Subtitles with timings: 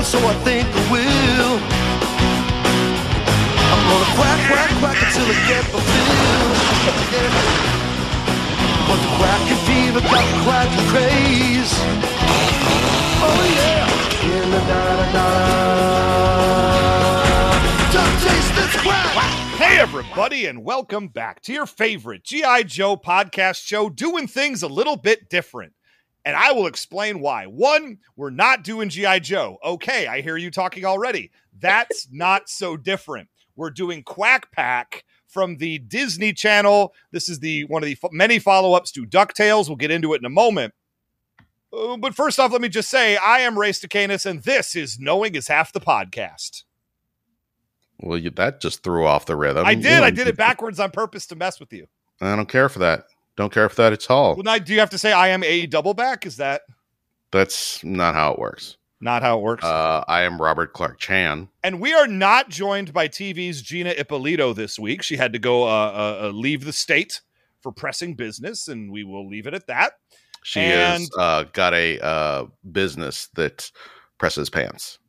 [0.00, 1.54] so I think I will.
[3.72, 6.52] I'm gonna quack, quack, quack until I get my fill.
[8.88, 11.72] But the quacking fever got quacking craze.
[13.20, 13.86] Oh yeah.
[14.24, 15.32] In the da da da.
[19.58, 22.64] Hey, everybody, and welcome back to your favorite G.I.
[22.64, 25.72] Joe podcast show, doing things a little bit different.
[26.24, 27.46] And I will explain why.
[27.46, 29.18] One, we're not doing G.I.
[29.20, 29.58] Joe.
[29.64, 31.30] Okay, I hear you talking already.
[31.58, 33.28] That's not so different.
[33.56, 36.94] We're doing Quack Pack from the Disney Channel.
[37.10, 39.68] This is the one of the f- many follow-ups to DuckTales.
[39.68, 40.74] We'll get into it in a moment.
[41.72, 44.98] Uh, but first off, let me just say I am Ray Stacanus, and this is
[44.98, 46.64] Knowing is Half the Podcast.
[47.98, 49.64] Well, you, that just threw off the rhythm.
[49.64, 50.02] I You did.
[50.02, 51.86] I did it backwards on purpose to mess with you.
[52.20, 53.04] I don't care for that.
[53.42, 54.36] Don't care for that at all.
[54.36, 56.24] Well, now, do you have to say I am a double back?
[56.26, 56.62] Is that
[57.32, 58.76] That's not how it works.
[59.00, 59.64] not how it works?
[59.64, 61.48] Uh, I am Robert Clark Chan.
[61.64, 65.02] and we are not joined by TV's Gina Ippolito this week.
[65.02, 67.20] She had to go uh, uh, uh, leave the state
[67.62, 69.94] for pressing business, and we will leave it at that.
[70.44, 73.72] She And- has uh, got a uh, business that
[74.18, 75.00] presses pants.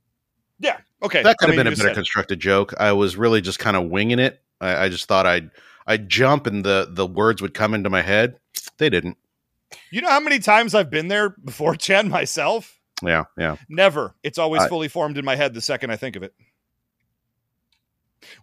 [0.58, 0.80] Yeah.
[1.04, 1.22] Okay.
[1.22, 2.73] That could I have mean, been a better constructed joke.
[2.80, 4.42] I was really just kind of winging it.
[4.59, 5.52] I, I just thought I'd
[5.88, 8.38] I'd jump and the the words would come into my head.
[8.78, 9.17] They didn't.
[9.92, 12.80] You know how many times I've been there before, Chan, myself?
[13.03, 13.58] Yeah, yeah.
[13.70, 14.16] Never.
[14.23, 16.34] It's always I- fully formed in my head the second I think of it.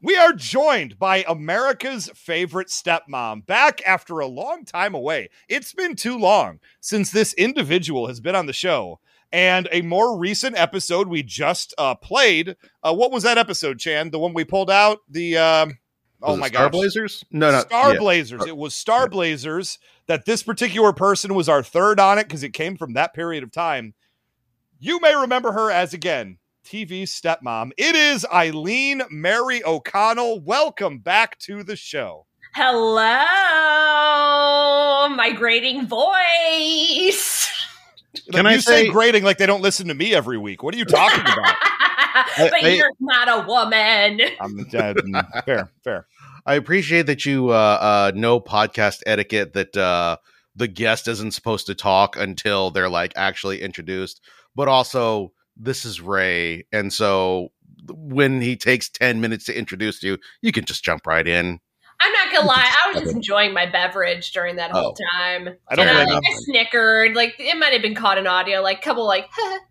[0.02, 5.30] We are joined by America's favorite stepmom back after a long time away.
[5.48, 9.00] It's been too long since this individual has been on the show.
[9.33, 12.56] And a more recent episode we just uh, played.
[12.83, 14.11] Uh, what was that episode, Chan?
[14.11, 14.98] The one we pulled out?
[15.08, 15.78] The um,
[16.22, 17.24] Oh was it my Star god, Blazers?
[17.30, 17.60] No, no.
[17.60, 17.98] Star yeah.
[17.98, 18.46] Blazers.
[18.46, 22.52] It was Star Blazers that this particular person was our third on it because it
[22.52, 23.94] came from that period of time.
[24.78, 27.70] You may remember her as again TV's stepmom.
[27.78, 30.40] It is Eileen Mary O'Connell.
[30.40, 32.27] Welcome back to the show.
[32.55, 32.98] Hello,
[35.14, 37.48] my grating voice.
[38.33, 40.62] Can Like, I you say, say- grading like they don't listen to me every week?
[40.62, 41.55] What are you talking about?
[42.36, 44.20] but I- you're not a woman.
[44.40, 44.66] I'm
[45.14, 46.06] uh, fair, fair.
[46.46, 50.16] I appreciate that you uh, uh, know podcast etiquette that uh,
[50.56, 54.20] the guest isn't supposed to talk until they're like actually introduced,
[54.54, 57.52] but also this is Ray, and so
[57.88, 61.60] when he takes ten minutes to introduce you, you can just jump right in.
[62.02, 65.18] I'm not gonna lie, I was just enjoying my beverage during that whole Oh.
[65.18, 65.50] time.
[65.68, 67.14] I don't and I, like, I snickered.
[67.14, 69.28] Like it might have been caught in audio, like couple like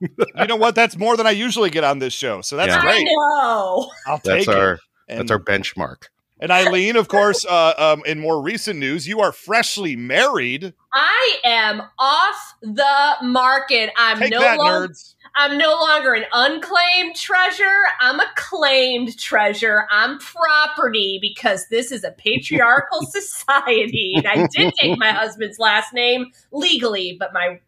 [0.38, 0.74] You know what?
[0.74, 2.78] That's more than I usually get on this show, so that's Yeah.
[2.78, 3.04] I great.
[3.06, 3.90] know.
[4.06, 4.80] I'll That's take our it.
[5.08, 6.04] that's our benchmark.
[6.40, 10.74] And Eileen, of course, uh, um, in more recent news, you are freshly married.
[10.92, 13.90] I am off the market.
[13.96, 15.14] I'm Take no that, longer nerds.
[15.36, 17.80] I'm no longer an unclaimed treasure.
[18.00, 19.86] I'm a claimed treasure.
[19.90, 24.14] I'm property because this is a patriarchal society.
[24.16, 27.60] And I did take my husband's last name legally, but my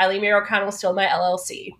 [0.00, 1.70] Eileen Mary O'Connell is still my LLC.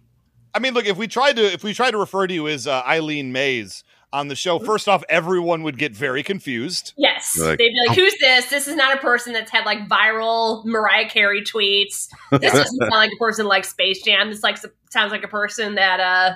[0.55, 2.67] I mean, look, if we tried to if we tried to refer to you as
[2.67, 3.83] uh, Eileen Mays
[4.13, 6.93] on the show, first off, everyone would get very confused.
[6.97, 7.37] Yes.
[7.37, 8.47] Like- They'd be like, who's this?
[8.51, 12.09] This is not a person that's had like viral Mariah Carey tweets.
[12.31, 14.31] This doesn't sound like a person like Space Jam.
[14.31, 14.59] This like
[14.91, 16.35] sounds like a person that uh,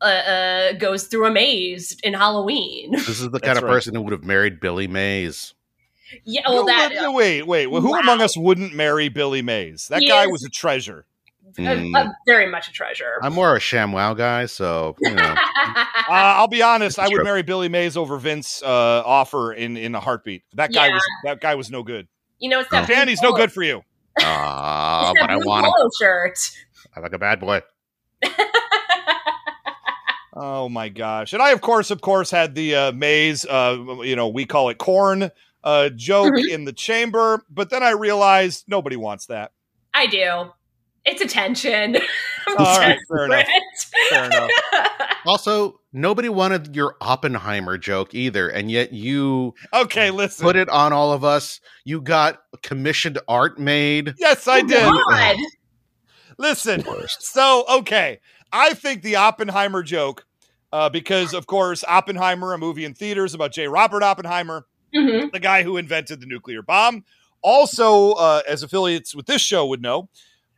[0.00, 2.90] uh, uh goes through a maze in Halloween.
[2.90, 3.70] This is the That's kind of right.
[3.70, 5.54] person who would have married Billy Mays.
[6.24, 7.80] Yeah, well, No, that wait, wait, wait, wait.
[7.82, 7.98] Who Wow.
[8.00, 9.88] among us wouldn't marry Billy Mays?
[9.88, 11.04] That He guy is- was a treasure.
[11.58, 11.96] uh, Mm.
[11.96, 13.18] uh, very much a treasure.
[13.22, 15.34] I'm more a ShamWow guy, so you know.
[16.08, 16.98] Uh, I'll be honest.
[16.98, 20.42] I would marry Billy Mays over Vince uh, Offer in in a heartbeat.
[20.54, 20.94] That guy Yeah.
[20.94, 22.08] was that guy was no good.
[22.38, 23.82] you know, it's that Dan, he's no good for you.
[24.22, 25.72] Ah, it's but I blue want him.
[25.76, 26.38] polo shirt.
[26.96, 27.60] I like a bad boy.
[30.40, 31.32] Oh my gosh!
[31.32, 33.44] And I, of course, of course, had the uh, Mays.
[33.44, 35.32] Uh, you know, we call it corn
[35.64, 36.48] uh, joke Mhm.
[36.50, 39.52] in the chamber, but then I realized nobody wants that.
[39.94, 40.50] I do.
[41.04, 41.96] It's attention.
[42.46, 43.46] I'm All right, fair enough.
[44.10, 44.50] Fair enough.
[45.26, 50.42] Also, nobody wanted your Oppenheimer joke either, and yet you Okay, listen.
[50.44, 51.60] put it on all of us.
[51.84, 54.14] You got commissioned art made.
[54.16, 54.80] yes, I did.
[55.10, 55.36] God.
[56.38, 56.84] Listen.
[57.18, 58.20] So, okay,
[58.52, 60.24] I think the Oppenheimer joke,
[60.72, 63.66] uh, because of course, Oppenheimer, a movie in theaters about J.
[63.68, 65.32] Robert Oppenheimer, Mhm.
[65.32, 67.04] the guy who invented the nuclear bomb.
[67.42, 70.08] Also, uh, as affiliates with this show would know,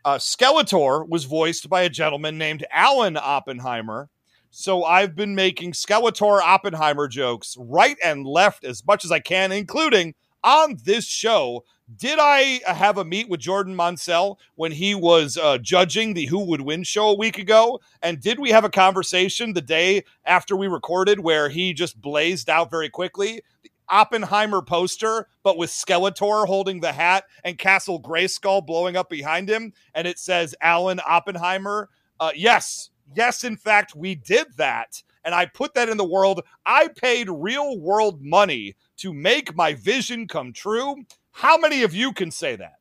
[0.04, 4.08] uh, Skeletor was voiced by a gentleman named Alan Oppenheimer.
[4.50, 9.52] So I've been making Skeletor Oppenheimer jokes right and left as much as I can,
[9.52, 11.64] including on this show,
[11.96, 16.44] did I have a meet with Jordan Monsell when he was uh, judging the Who
[16.46, 17.80] Would Win show a week ago?
[18.00, 22.48] And did we have a conversation the day after we recorded where he just blazed
[22.48, 23.42] out very quickly?
[23.90, 29.48] The Oppenheimer poster, but with Skeletor holding the hat and Castle Grayskull blowing up behind
[29.48, 31.88] him, and it says Alan Oppenheimer.
[32.18, 35.02] Uh, yes, yes, in fact, we did that.
[35.24, 36.42] And I put that in the world.
[36.64, 41.04] I paid real world money to make my vision come true.
[41.32, 42.74] How many of you can say that?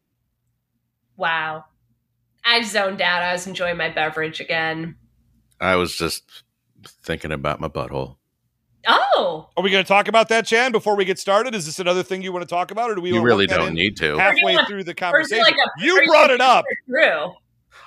[1.18, 1.66] Wow.
[2.46, 3.22] I zoned out.
[3.22, 4.96] I was enjoying my beverage again.
[5.60, 6.44] I was just
[7.04, 8.19] thinking about my butthole.
[8.88, 11.54] Oh, Are we going to talk about that, Chan, before we get started?
[11.54, 13.74] Is this another thing you want to talk about, or do we You really don't
[13.74, 14.18] need to.
[14.18, 15.44] halfway Or through the or is it conversation?
[15.44, 16.66] like a- you or is brought it up.
[16.90, 17.34] true.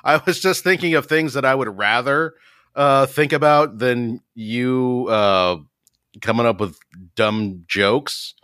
[0.05, 2.35] I was just thinking of things that I would rather
[2.75, 5.57] uh, think about than you uh,
[6.21, 6.79] coming up with
[7.15, 8.35] dumb jokes,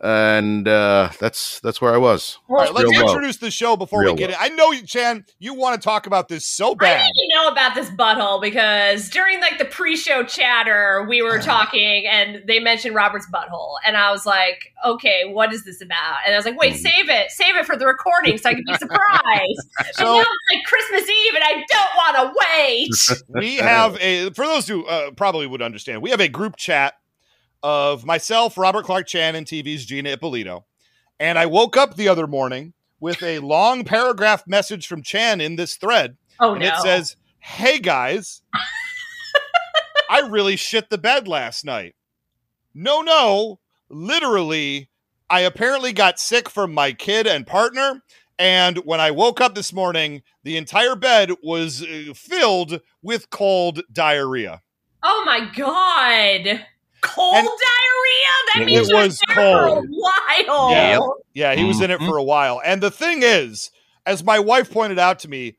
[0.00, 2.38] and uh, that's that's where I was.
[2.48, 3.08] All right, let's Real low.
[3.12, 4.36] introduce the show before Real we get low.
[4.36, 4.52] in.
[4.52, 6.86] I know, Chan, you want to talk about this so bad.
[6.88, 7.04] I bad.
[7.14, 12.06] need to know about this butthole because during like the pre-show chatter, we were talking
[12.06, 16.34] and they mentioned Robert's butthole, and I was like, "Okay, what is this about?" And
[16.34, 16.78] I was like, "Wait, Mm.
[16.78, 18.98] save it, save it for the recording so I can be surprised."
[19.78, 23.22] and So- now it's like Christmas Eve, and I don't want to wait.
[23.40, 26.94] we have a for those who uh, probably would understand we have a group chat
[27.66, 30.64] of myself robert clark chan and tv's gina ippolito.
[31.18, 35.56] And i woke up the other morning with a long paragraph message from chan in
[35.56, 36.16] this thread.
[36.38, 36.68] Oh and no!
[36.68, 38.42] it says hey guys.
[40.10, 41.96] I really shit the bed last night.
[42.72, 43.58] No no.
[43.88, 44.88] Literally
[45.28, 48.00] i apparently got sick from my kid and partner.
[48.38, 53.82] And when i woke up this morning the entire bed was uh, filled with cold
[53.92, 54.62] diarrhea.
[55.02, 56.64] Oh my god!
[57.06, 58.32] Cold And- diarrhea.
[58.54, 59.86] That It means you were was there for a cold.
[59.90, 60.70] while.
[60.70, 60.98] Yeah.
[61.34, 62.06] Yeah, he was in it Mhm.
[62.08, 62.60] for a while.
[62.64, 63.70] And the thing is,
[64.06, 65.56] as my wife pointed out to me,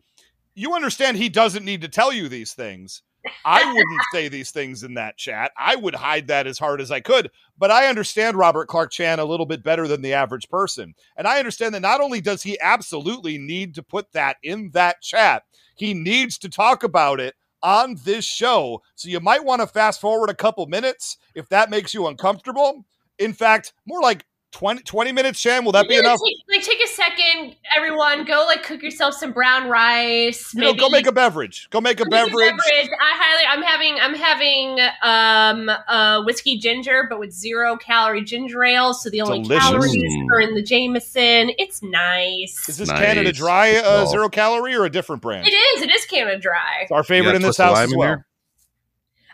[0.56, 3.04] you understand he doesn't need to tell you these things.
[3.44, 5.52] I wouldn't say these things in that chat.
[5.58, 7.30] I would hide that as hard as I could.
[7.58, 10.96] But I understand Robert Clark Chan a little bit better than the average person.
[11.18, 15.02] And I understand that not only does he absolutely need to put that in that
[15.02, 15.44] chat,
[15.76, 18.82] he needs to talk about it on this show.
[18.96, 22.86] So you might want to fast forward a couple minutes if that makes you uncomfortable.
[23.20, 25.66] In fact, more like 20, 20 minutes, Chan.
[25.66, 26.20] Will that be enough?
[26.24, 28.24] Take, like, take a second, everyone.
[28.26, 30.54] Go like cook yourself some brown rice.
[30.56, 31.68] You know, go make a beverage.
[31.70, 32.42] Go make a Go make beverage.
[32.42, 33.44] I highly.
[33.50, 33.98] I'm having.
[34.00, 38.94] I'm having um uh whiskey ginger, but with zero calorie ginger ale.
[38.94, 39.66] So the only Delicious.
[39.66, 40.32] calories Mm.
[40.32, 41.52] are in the Jameson.
[41.60, 42.68] It's nice.
[42.70, 43.00] Is this Nice.
[43.00, 45.46] Canada Dry uh, zero calorie or a different brand?
[45.46, 45.82] it is.
[45.84, 46.80] It is Canada Dry.
[46.84, 48.08] It's our favorite You in this house as well.
[48.08, 48.26] here?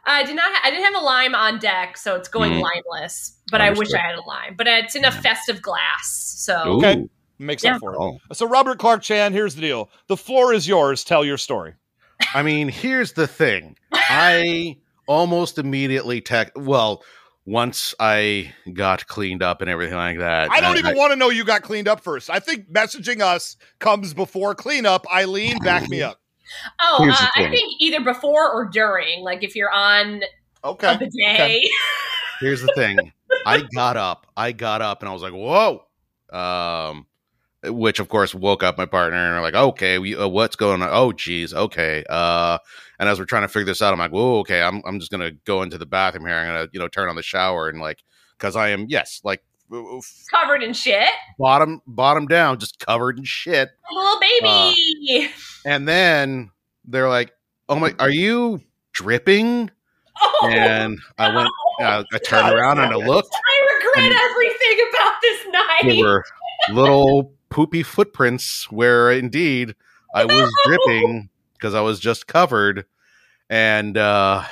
[0.05, 0.51] I did not.
[0.51, 2.61] Ha- I didn't have a lime on deck, so it's going Mm.
[2.61, 3.38] limeless.
[3.51, 4.55] But I wish I had a lime.
[4.57, 6.33] But it's in a festive glass.
[6.38, 6.97] So Okay.
[6.97, 7.09] Ooh.
[7.39, 7.75] Makes Yeah.
[7.75, 7.97] up for it.
[8.00, 8.19] Oh.
[8.33, 9.89] So, Robert Clark Chan, here's the deal.
[10.07, 11.03] The floor is yours.
[11.03, 11.73] Tell your story.
[12.33, 13.75] I mean, here's the thing.
[13.91, 14.77] I
[15.07, 16.51] almost immediately tech.
[16.55, 17.03] Well,
[17.45, 21.15] once I got cleaned up and everything like that, I don't I- even want to
[21.17, 22.29] know you got cleaned up first.
[22.29, 25.05] I think messaging us comes before cleanup.
[25.13, 26.19] Eileen, back me up.
[26.80, 29.22] Oh, uh, I think either before or during.
[29.24, 30.22] Like if you're on
[30.63, 30.94] Okay.
[30.94, 31.12] a bidet.
[31.19, 31.62] Okay.
[32.40, 32.98] Here's the thing.
[33.45, 34.28] I got up.
[34.36, 35.86] I got up and I was like, "Whoa!"
[36.31, 37.07] Um,
[37.63, 40.82] which of course woke up my partner and are like, "Okay, we, uh, what's going
[40.82, 42.03] on?" Oh, geez, okay.
[42.10, 42.58] Uh,
[43.00, 44.62] and as we're trying to figure this out, I'm like, "Whoa, okay.
[44.62, 46.36] I'm I'm just gonna go into the bathroom here.
[46.36, 48.03] I'm gonna you know turn on the shower and like
[48.38, 49.52] because I am yes like f-
[50.29, 51.08] covered in shit.
[51.39, 55.29] bottom bottom down, just covered in shit." Little baby.
[55.65, 56.51] And then
[56.86, 57.32] they're like,
[57.70, 59.72] "Oh my, are you dripping?"
[60.22, 61.50] oh, And I went,
[61.82, 63.34] uh, I turned around and I looked.
[63.34, 65.82] I regret everything about this night.
[65.96, 66.24] There were
[66.72, 69.75] little poopy footprints where indeed
[70.13, 72.86] I was dripping because I was just covered,
[73.50, 74.43] and uh,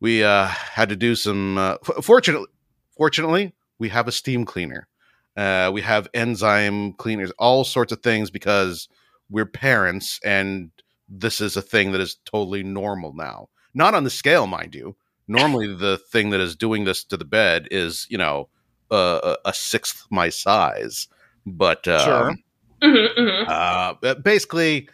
[0.00, 1.58] we uh, had to do some.
[1.58, 2.48] Uh, f- fortunately,
[2.96, 4.88] fortunately, we have a steam cleaner.
[5.36, 8.88] Uh, we have enzyme cleaners, all sorts of things because
[9.30, 10.70] we're parents, and
[11.08, 13.48] this is a thing that is totally normal now.
[13.74, 14.96] Not on the scale, mind you.
[15.26, 18.48] Normally, the thing that is doing this to the bed is, you know,
[18.90, 21.08] uh, a a sixth my size.
[21.46, 22.34] But um, Sure.
[22.82, 23.48] Mhm, mhm.
[23.48, 24.88] uh, but basically,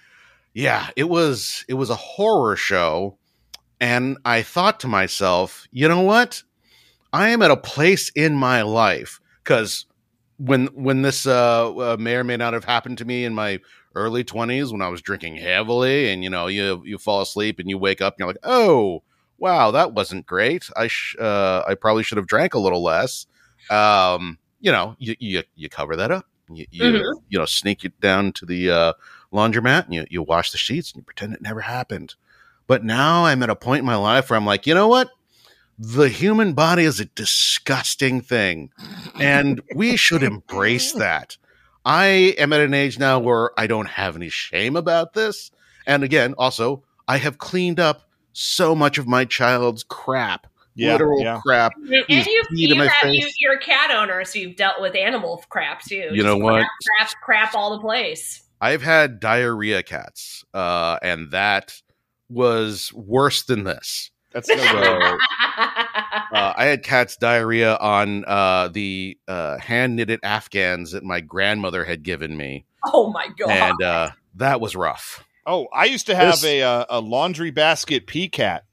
[0.55, 3.19] yeah, it was it was a horror show,
[3.81, 6.43] and I thought to myself, you know what?
[7.13, 9.87] I am at a place in my life because
[10.39, 13.61] when when this uh, uh, may or may not have happened to me in my
[13.95, 17.69] early twenties when I was drinking heavily, and you know you you fall asleep and
[17.69, 19.03] you wake up and you're like, oh
[19.39, 20.69] wow, that wasn't great.
[20.77, 23.27] I sh- uh, I probably should have drank a little less.
[23.71, 26.27] Um, you know, you you, you cover that up.
[26.53, 27.15] You you, Mhm.
[27.29, 28.93] you know sneak it down to the uh,
[29.33, 32.15] laundromat and you you wash the sheets and you pretend it never happened.
[32.67, 35.11] But now I'm at a point in my life where I'm like, you know what?
[35.83, 38.71] The human body is a disgusting thing,
[39.19, 41.39] and we should embrace that.
[41.87, 45.51] I am at an age now where I don't have any shame about this.
[45.87, 48.03] And again, also, I have cleaned up
[48.35, 51.41] so much of my child's crap, Yeah, literal yeah.
[51.43, 51.73] crap.
[51.77, 53.35] And He's you, peed in you my have you, face.
[53.41, 56.11] you're a cat owner, so you've dealt with animal crap too.
[56.13, 56.59] You know what?
[56.61, 56.69] Crap,
[56.99, 58.43] crap, crap all the place.
[58.61, 61.81] I've had diarrhea cats, uh, and that
[62.29, 64.11] was worse than this.
[64.33, 65.19] That's no So, good.
[65.95, 71.85] Uh, I had cats diarrhea on uh, the uh, hand knitted Afghans that my grandmother
[71.85, 73.51] had given me, oh my god!
[73.51, 75.25] and uh, that was rough.
[75.47, 78.65] Oh, I used to have This- a uh, a laundry basket pea cat,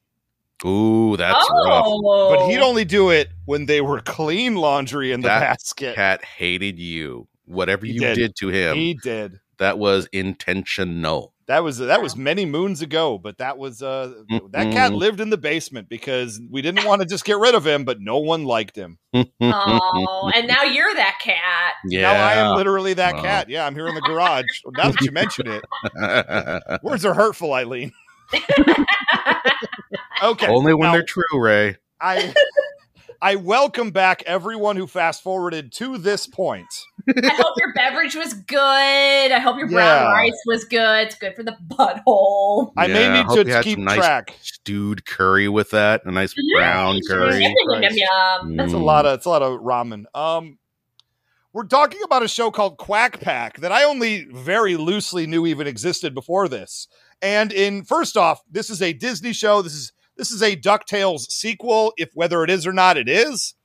[0.65, 1.85] Ooh, that's rough.
[1.87, 5.95] oh, but he'd only do it when they were clean laundry in the That basket.
[5.95, 7.27] Cat hated you.
[7.45, 8.15] Whatever He you did.
[8.15, 8.35] did.
[8.37, 9.39] to him, He did.
[9.59, 11.33] that was intentional.
[11.47, 14.13] That was that was many moons ago, but that was uh
[14.51, 17.65] that cat lived in the basement because we didn't want to just get rid of
[17.65, 18.97] him, but no one liked him.
[19.13, 21.73] oh, and now you're that cat.
[21.85, 22.01] yeah.
[22.01, 23.21] Now I am literally that Wow.
[23.21, 23.49] cat.
[23.49, 24.43] Yeah, I'm here in the garage.
[24.75, 27.91] now that you mention it, words are hurtful, Eileen.
[30.23, 31.77] Okay, Only when now- they're true, Ray.
[32.01, 32.33] I
[33.21, 36.65] I welcome back everyone who fast forwarded to this point.
[37.07, 38.57] I hope your beverage was good.
[38.57, 40.11] I hope your brown Yeah.
[40.11, 41.07] rice was good.
[41.07, 42.73] It's good for the butthole.
[42.77, 44.35] I may Yeah, need hope to had keep some nice track.
[44.41, 47.43] Stewed curry with that, a nice brown curry.
[47.43, 48.57] Yum, yum, yum, yum.
[48.57, 50.05] That's a lot of it's a lot of ramen.
[50.13, 50.57] Um,
[51.53, 55.65] we're talking about a show called Quack Pack that I only very loosely knew even
[55.65, 56.87] existed before this.
[57.21, 59.61] And in first off, this is a Disney show.
[59.61, 61.93] This is this is a Ducktales sequel.
[61.97, 63.55] If whether it is or not, it is.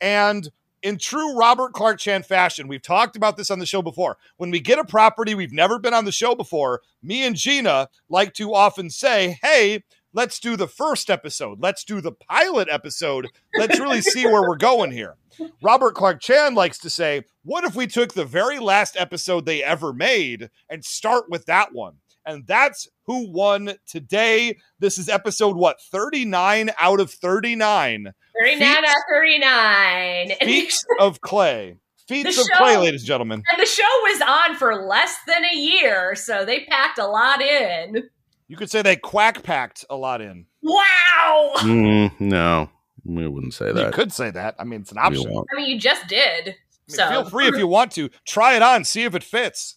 [0.00, 0.48] And
[0.82, 4.18] in true Robert Clark Chan fashion, we've talked about this on the show before.
[4.36, 7.88] When we get a property we've never been on the show before, me and Gina
[8.08, 11.60] like to often say, "Hey." Let's do the first episode.
[11.60, 13.28] Let's do the pilot episode.
[13.58, 15.16] Let's really see where we're going here.
[15.62, 19.62] Robert Clark Chan likes to say, What if we took the very last episode they
[19.62, 21.96] ever made and start with that one?
[22.26, 24.56] And that's who won today.
[24.80, 28.12] This is episode, what, 39 out of 39.
[28.42, 30.30] 39 Feet- out of 39.
[30.32, 31.78] And, Feats of clay.
[32.08, 33.42] Feats The of clay, ladies and gentlemen.
[33.50, 37.40] and the show was on for less than a year, so they packed a lot
[37.40, 38.04] in.
[38.48, 40.46] You could say they quack packed a lot in.
[40.62, 41.52] Wow!
[41.58, 42.70] Mm, no,
[43.04, 43.86] we wouldn't say that.
[43.86, 44.54] You could say that.
[44.58, 45.26] I mean, it's an option.
[45.52, 46.46] I mean, you just did.
[46.46, 46.54] mean,
[46.88, 48.08] So feel free if you want to.
[48.24, 49.76] Try it on, see if it fits.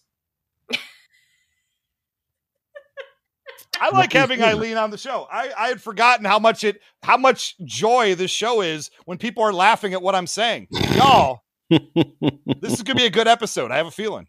[3.80, 5.26] I like having Eileen on the show.
[5.32, 9.42] I, I had forgotten how much it how much joy this show is when people
[9.42, 10.68] are laughing at what I'm saying.
[10.94, 13.70] Y'all, this is gonna be a good episode.
[13.70, 14.26] I have a feeling.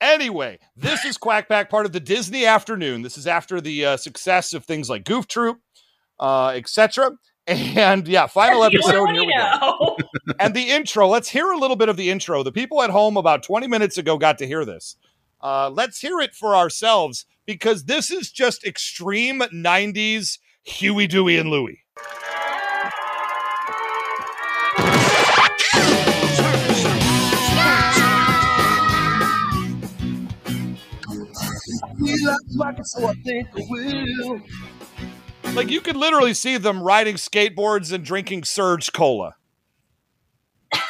[0.00, 3.02] Anyway, this is Quack Pack, part of the Disney Afternoon.
[3.02, 5.60] This is after the uh, success of things like Goof Troop,
[6.18, 7.12] uh, etc.
[7.50, 9.10] And yeah, final episode.
[9.10, 9.96] Here we go
[10.38, 11.08] and the intro.
[11.08, 12.42] Let's hear a little bit of the intro.
[12.42, 14.96] The people at home about 20 minutes ago got to hear this.
[15.40, 21.48] Uh, let's hear it for ourselves because this is just extreme 90s Huey, Dewey, and
[21.50, 21.82] Louie.
[35.54, 39.34] Like you could literally see them riding skateboards and drinking Surge Cola.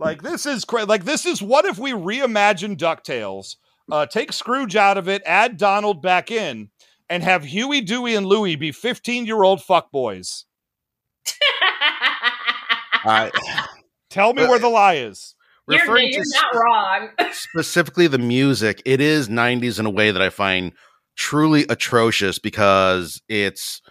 [0.00, 3.56] Like this is cra- like this is what if we reimagine Ducktales,
[3.92, 6.70] uh, take Scrooge out of it, add Donald back in,
[7.10, 10.44] and have Huey, Dewey, and Louie be fifteen-year-old fuckboys.
[13.04, 13.30] I,
[14.08, 15.34] Tell me where the lie is.
[15.68, 17.08] you're referring you're to not wrong.
[17.32, 20.72] specifically the music, it is 90s in a way that I find
[21.20, 23.82] truly atrocious because it's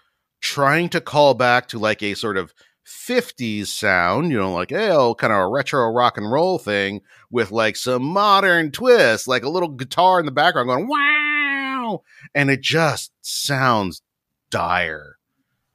[0.42, 2.52] trying to call back to like a sort of
[2.88, 7.02] 50s sound, you know, like, hey, oh, kind of a retro rock and roll thing
[7.30, 12.02] with like some modern twist, like a little guitar in the background going, wow.
[12.34, 14.02] And it just sounds
[14.50, 15.18] dire.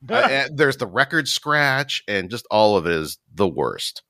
[0.08, 4.02] Uh, there's the record scratch, and just all of it is the worst.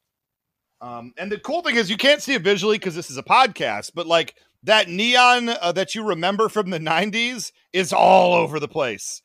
[0.81, 3.23] Um, and the cool thing is you can't see it visually because this is a
[3.23, 8.59] podcast, but like that neon uh, that you remember from the 90s is all over
[8.59, 9.23] the place.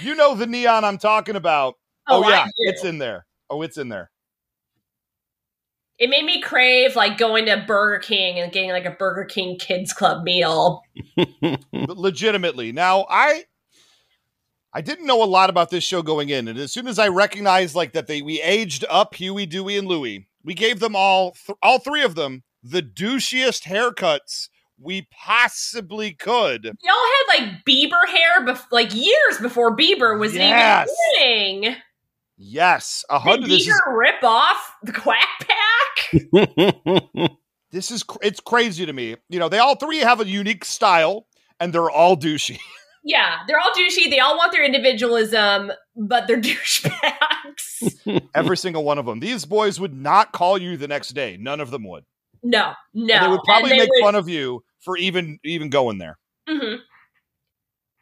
[0.00, 1.74] you know the neon I'm talking about.
[2.06, 3.24] Oh, I yeah, it's in there.
[3.48, 4.10] Oh, it's in there.
[5.98, 9.56] It made me crave like going to Burger King and getting like a Burger King
[9.56, 10.82] Kids Club meal.
[11.72, 12.72] Legitimately.
[12.72, 13.44] Now, I
[14.74, 17.08] I didn't know a lot about this show going in, and as soon as I
[17.08, 21.30] recognized like that they we aged up Huey, Dewey, and Louie, we gave them all
[21.46, 24.48] th- all three of them the douchiest haircuts
[24.80, 26.64] we possibly could.
[26.64, 30.88] Y'all had like Bieber hair, bef- like years before Bieber was Yes.
[31.18, 31.76] even winning.
[32.36, 33.50] Yes, a hundred.
[33.50, 37.30] This is Bieber rip off the Quack Pack?
[37.70, 39.14] this is cr- it's crazy to me.
[39.28, 41.26] You know, they all three have a unique style,
[41.60, 42.58] and they're all douchey.
[43.04, 44.10] yeah, they're all douchey.
[44.10, 48.20] They all want their individualism, but they're douchebags.
[48.34, 49.20] Every single one of them.
[49.20, 51.36] These boys would not call you the next day.
[51.38, 52.04] None of them would.
[52.44, 53.14] No, no.
[53.14, 56.18] And they would probably they make would- fun of you for even even going there.
[56.48, 56.78] Mhm.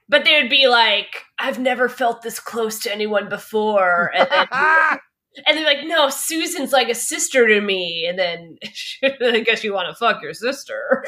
[0.09, 4.11] But they would be like, I've never felt this close to anyone before.
[4.15, 4.49] And then,
[5.47, 8.05] and they're like, no, Susan's like a sister to me.
[8.07, 8.59] And then
[9.23, 11.05] I guess you want to fuck your sister.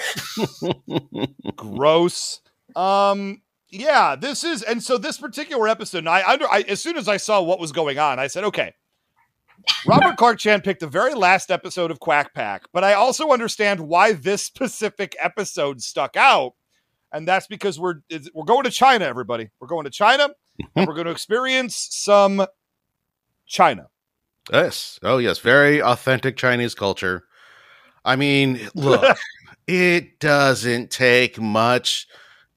[1.57, 2.41] Gross.
[2.77, 3.41] Um.
[3.71, 7.17] Yeah, this is, and so this particular episode, I under, I, as soon as I
[7.17, 8.73] saw what was going on, I said, okay.
[9.87, 13.81] Robert Clark Chan picked the very last episode of Quack Pack, but I also understand
[13.81, 16.55] why this specific episode stuck out,
[17.13, 18.01] and that's because we're
[18.33, 19.51] we're going to China, everybody.
[19.61, 20.31] We're going to China,
[20.77, 22.47] and we're going to experience some
[23.47, 23.89] China.
[24.53, 24.99] Yes.
[25.03, 25.39] Oh, yes.
[25.39, 27.25] Very authentic Chinese culture.
[28.05, 29.17] I mean, look,
[29.67, 32.07] it doesn't take much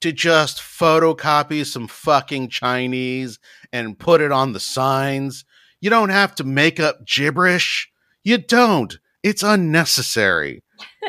[0.02, 3.40] to just photocopy some fucking Chinese
[3.72, 5.46] and put it on the signs.
[5.82, 7.90] You don't have to make up gibberish.
[8.24, 8.98] You don't.
[9.24, 10.64] It's unnecessary.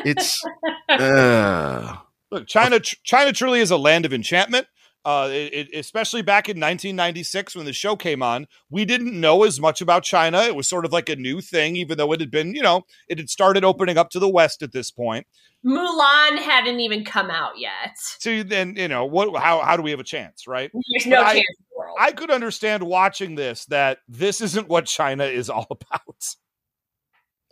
[0.05, 0.43] It's
[0.89, 1.95] uh,
[2.31, 4.67] Look, China, China truly is a land of enchantment.
[5.05, 9.43] Uh, it, it- especially back in 1996 when the show came on, we didn't know
[9.43, 10.41] as much about China.
[10.41, 12.83] It was sort of like a new thing, even though it had been, you know,
[13.07, 15.25] it had started opening up to the West at this point.
[15.65, 17.95] Mulan hadn't even come out yet.
[17.97, 19.41] So then, you know, what?
[19.41, 20.69] How how do we have a chance, right?
[20.91, 21.97] There's no But I- chance in the world.
[21.99, 26.25] I could understand watching this that this isn't what China is all about.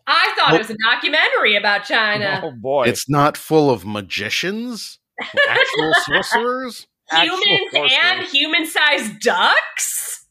[0.06, 2.42] I thought Well- it was a documentary about China.
[2.44, 5.00] Oh boy, it's not full of magicians,
[5.50, 6.88] actual sorcerers.
[7.10, 10.26] Actual Humans and human-sized ducks.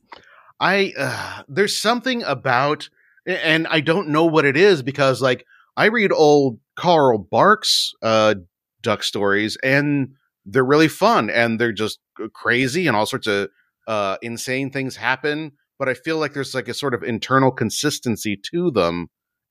[0.61, 2.91] I uh, there's something about,
[3.25, 8.35] and I don't know what it is because like I read old Carl Barks uh,
[8.83, 10.11] duck stories, and
[10.45, 11.99] they're really fun, and they're just
[12.35, 13.49] crazy, and all sorts of
[13.87, 15.53] uh, insane things happen.
[15.79, 19.09] But I feel like there's like a sort of internal consistency to them,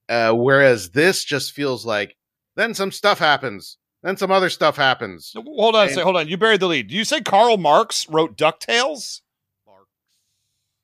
[0.10, 2.16] uh, whereas this just feels like
[2.56, 5.34] then some stuff happens, then some other stuff happens.
[5.36, 6.04] hold on a and- second.
[6.04, 6.28] Hold on.
[6.28, 6.88] You buried the lead.
[6.88, 9.22] Do you say Karl Marx wrote Ducktales?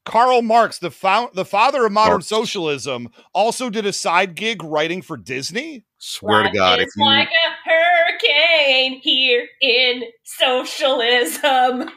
[0.03, 2.27] Karl Marx, the found, the father of modern Marx.
[2.27, 5.85] socialism, also did a side gig writing for Disney.
[5.99, 11.91] Swear to God, if it's you like a hurricane here in socialism.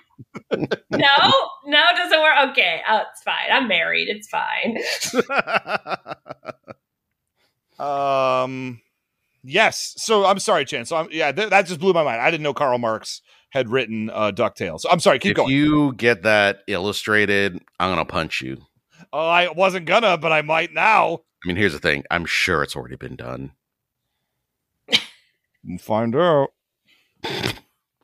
[0.50, 0.58] No,
[1.66, 2.50] no, it doesn't work.
[2.50, 3.50] Okay, oh, it's fine.
[3.50, 4.08] I'm married.
[4.08, 4.78] It's fine.
[7.78, 8.80] Um,
[9.42, 9.94] yes.
[9.96, 10.84] So I'm sorry, Chan.
[10.86, 12.20] So I'm, yeah, th- that just blew my mind.
[12.20, 14.80] I didn't know Karl Marx had written uh, Ducktales.
[14.80, 15.18] So I'm sorry.
[15.18, 15.50] Keep if going.
[15.50, 18.58] you get that illustrated, I'm gonna punch you.
[19.12, 21.20] oh, I wasn't gonna, but I might now.
[21.44, 22.04] I mean, here's the thing.
[22.10, 23.52] I'm sure it's already been done.
[25.66, 26.48] We'll find out.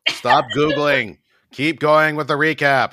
[0.09, 1.19] Stop Googling.
[1.53, 2.93] Keep going with the recap.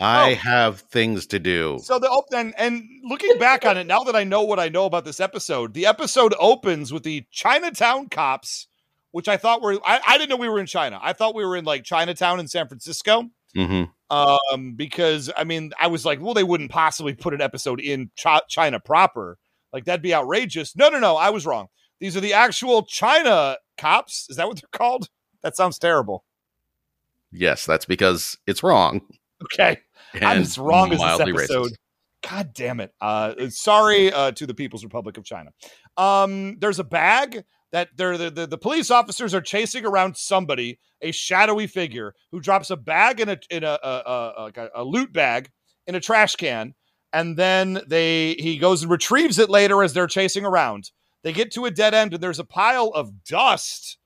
[0.00, 0.34] I Oh.
[0.36, 1.78] have things to do.
[1.82, 4.68] So the open and and looking back on it now that I know what I
[4.68, 8.68] know about this episode, the episode opens with the Chinatown cops,
[9.10, 11.00] which I thought were I, I didn't know we were in China.
[11.02, 13.24] I thought we were in like Chinatown in San Francisco.
[13.56, 17.80] hmm Um, because I mean, I was like, well, they wouldn't possibly put an episode
[17.80, 19.36] in Chi- China proper.
[19.72, 20.76] Like that'd be outrageous.
[20.76, 21.66] No, no, no, I was wrong.
[21.98, 24.28] These are the actual China cops.
[24.30, 25.08] Is that what they're called?
[25.42, 26.24] That sounds terrible.
[27.32, 29.02] Yes, that's because it's wrong.
[29.44, 29.78] Okay.
[30.14, 31.72] And I'm as wrong as this episode.
[31.72, 31.74] racist.
[32.28, 32.92] God damn it.
[33.00, 35.50] Uh, sorry uh, to the People's Republic of China.
[35.96, 40.80] Um, there's a bag that they're, the, the, the police officers are chasing around somebody,
[41.02, 44.84] a shadowy figure who drops a bag in a in a, a, a, a, a
[44.84, 45.50] loot bag
[45.86, 46.74] in a trash can,
[47.12, 50.90] and then they he goes and retrieves it later as they're chasing around.
[51.22, 53.97] They get to a dead end and there's a pile of dust,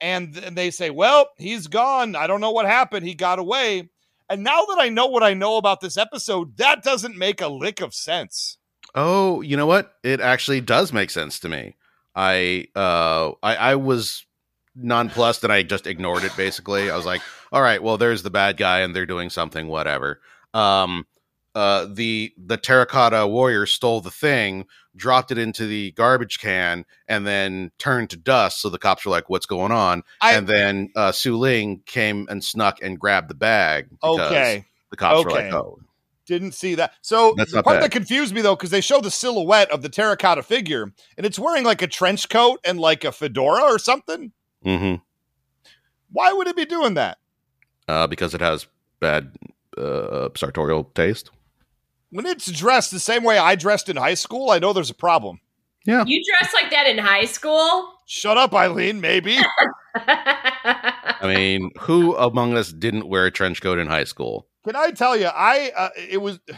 [0.00, 2.16] and then they say, "Well, he's gone.
[2.16, 3.06] I don't know what happened.
[3.06, 3.88] He got away."
[4.30, 7.48] And now that I know what I know about this episode, that doesn't make a
[7.48, 8.58] lick of sense.
[8.94, 9.94] Oh, you know what?
[10.02, 11.76] It actually does make sense to me.
[12.14, 14.24] I uh I, I was
[14.74, 16.90] nonplussed and I just ignored it basically.
[16.90, 20.20] I was like, all right, well there's the bad guy and they're doing something, whatever.
[20.54, 21.06] Um
[21.58, 27.26] uh, the the terracotta warrior stole the thing, dropped it into the garbage can, and
[27.26, 28.60] then turned to dust.
[28.62, 32.26] So the cops were like, "What's going on?" I- and then uh, Su Ling came
[32.30, 33.88] and snuck and grabbed the bag.
[34.02, 34.66] Okay.
[34.90, 35.44] the cops were Okay.
[35.50, 35.78] like, "Oh,
[36.26, 36.92] Didn't see that.
[37.00, 37.84] So That's the part bad.
[37.84, 40.82] that confused me though, because they show the silhouette of the terracotta figure,
[41.16, 44.32] and it's wearing like a trench coat and like a fedora or something.
[44.62, 44.94] hmm
[46.12, 47.18] Why would it be doing that?
[47.88, 48.66] uh, because it has
[49.00, 49.36] bad
[49.78, 51.30] uh, sartorial taste."
[52.10, 54.94] When it's dressed the same way I dressed in high school, I know there's a
[54.94, 55.40] problem.
[55.84, 57.92] Yeah, You dressed like that in high school?
[58.06, 59.00] Shut up, Eileen.
[59.00, 59.38] Maybe.
[59.94, 64.46] I mean, who among us didn't wear a trench coat in high school?
[64.64, 65.26] Can I tell you?
[65.26, 66.40] I uh, it was.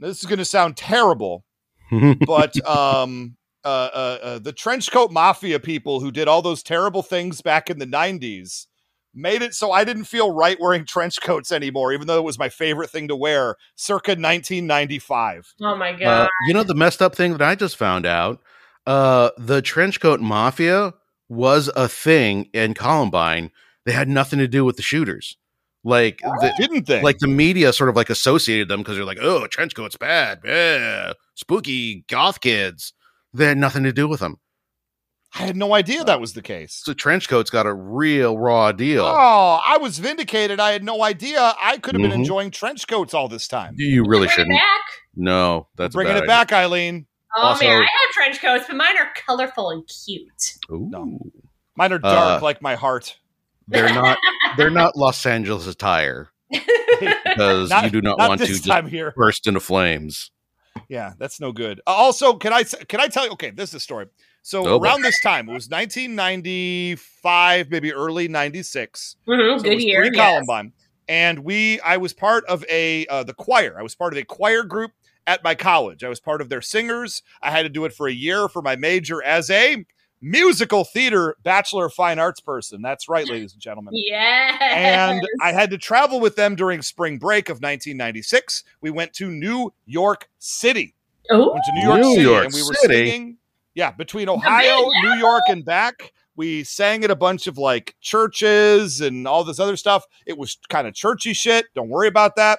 [0.00, 1.44] This is going to sound terrible,
[2.26, 7.00] but um, uh, uh, uh, the trench coat mafia people who did all those terrible
[7.00, 8.66] things back in the '90s
[9.14, 12.38] made it so I didn't feel right wearing trench coats anymore, even though it was
[12.38, 15.54] my favorite thing to wear, circa 1995.
[15.62, 16.28] oh my Uh, god.
[16.46, 18.40] you know the messed up thing that I just found out?
[18.86, 20.92] Uh, the trench coat mafia
[21.28, 23.50] was a thing in Columbine.
[23.86, 25.36] They had nothing to do with the shooters.
[25.86, 27.02] Like the, Didn't they?
[27.02, 30.40] like the media sort of like associated them because they're like, oh, trench coat's bad,
[30.44, 32.94] yeah, spooky goth kids.
[33.34, 34.38] They had nothing to do with them.
[35.36, 36.80] I had no idea that was the case.
[36.84, 39.04] So trench coat's got a real raw deal.
[39.04, 40.60] Oh, I was vindicated.
[40.60, 41.54] I had no idea.
[41.60, 42.20] I could have been Mhm.
[42.20, 43.74] enjoying trench coats all this time.
[43.76, 44.56] You really Bring shouldn't.
[44.56, 44.80] back.
[45.16, 47.06] No, that's a Bringing bad it back, Eileen.
[47.36, 50.28] Oh Also- man, I have trench coats, but mine are colorful and cute.
[50.70, 50.76] idea.
[50.76, 50.88] Ooh.
[50.90, 51.18] No.
[51.76, 53.16] Mine are dark Uh, like my heart.
[53.66, 54.18] They're not.
[54.56, 56.28] They're not Los Angeles attire
[56.90, 59.12] because Not- you do not, Not want to this just time here.
[59.16, 60.30] burst into flames.
[60.88, 61.80] Yeah, that's no good.
[61.86, 63.32] Uh, also, can I s- can I tell you?
[63.32, 64.06] Okay, this is a story.
[64.46, 64.84] So Oh, boy.
[64.84, 69.16] around this time, it was 1995, maybe early 96.
[69.26, 70.00] Mhm, So it good was year.
[70.02, 70.26] pre yes.
[70.28, 70.72] Columbine,
[71.08, 73.74] and we I was part of a uh, the choir.
[73.78, 74.92] I was part of a choir group
[75.26, 76.04] at my college.
[76.04, 77.22] I was part of their singers.
[77.42, 79.84] I had to do it for a year for my major as a
[80.20, 82.82] musical theater bachelor of fine arts person.
[82.82, 83.94] That's right, ladies and gentlemen.
[83.96, 84.58] Yes.
[84.60, 88.62] and I had to travel with them during spring break of 1996.
[88.82, 90.94] We went to New York City.
[91.30, 93.10] oh, Went to New York New City, York and we were City?
[93.10, 93.36] singing.
[93.74, 96.12] Yeah, between Ohio, New York, and back.
[96.36, 100.04] We sang at a bunch of like churches and all this other stuff.
[100.26, 101.66] It was kind of churchy shit.
[101.76, 102.58] Don't worry about that.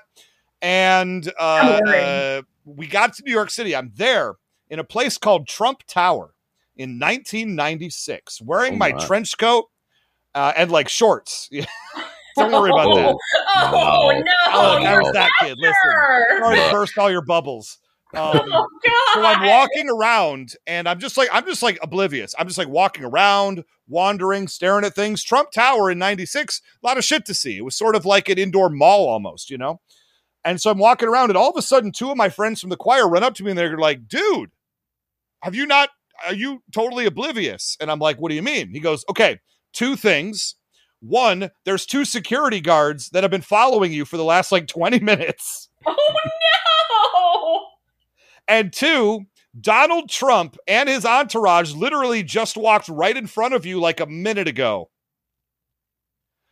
[0.61, 3.75] And uh, uh, we got to New York City.
[3.75, 4.35] I'm there
[4.69, 6.33] in a place called Trump Tower
[6.77, 9.05] in 1996, wearing Oh my my.
[9.05, 9.65] trench coat
[10.33, 11.49] uh, and like shorts.
[12.37, 13.15] Don't worry about that.
[13.57, 14.19] Oh No.
[14.19, 14.31] no!
[14.47, 15.57] Oh, you're there's that kid.
[15.57, 16.39] Listen, better.
[16.39, 17.77] sorry to burst all your bubbles.
[18.15, 19.13] Um, Oh god!
[19.13, 22.33] so I'm walking around and I'm just like I'm just like oblivious.
[22.37, 25.23] I'm just like walking around, wandering, staring at things.
[25.23, 27.57] Trump Tower in 96, a lot of shit to see.
[27.57, 29.81] It was sort of like an indoor mall almost, you know?
[30.43, 32.69] And so I'm walking around and all of a sudden two of my friends from
[32.69, 34.51] the choir run up to me and they're like, "Dude,
[35.41, 35.89] have you not
[36.25, 39.39] are you totally oblivious?" And I'm like, "What do you mean?" He goes, "Okay,
[39.73, 40.55] two things.
[41.01, 44.99] One, there's two security guards that have been following you for the last like 20
[44.99, 46.13] minutes." Oh
[48.47, 49.25] And two,
[49.59, 54.05] Donald Trump and his entourage literally just walked right in front of you like a
[54.05, 54.89] minute ago.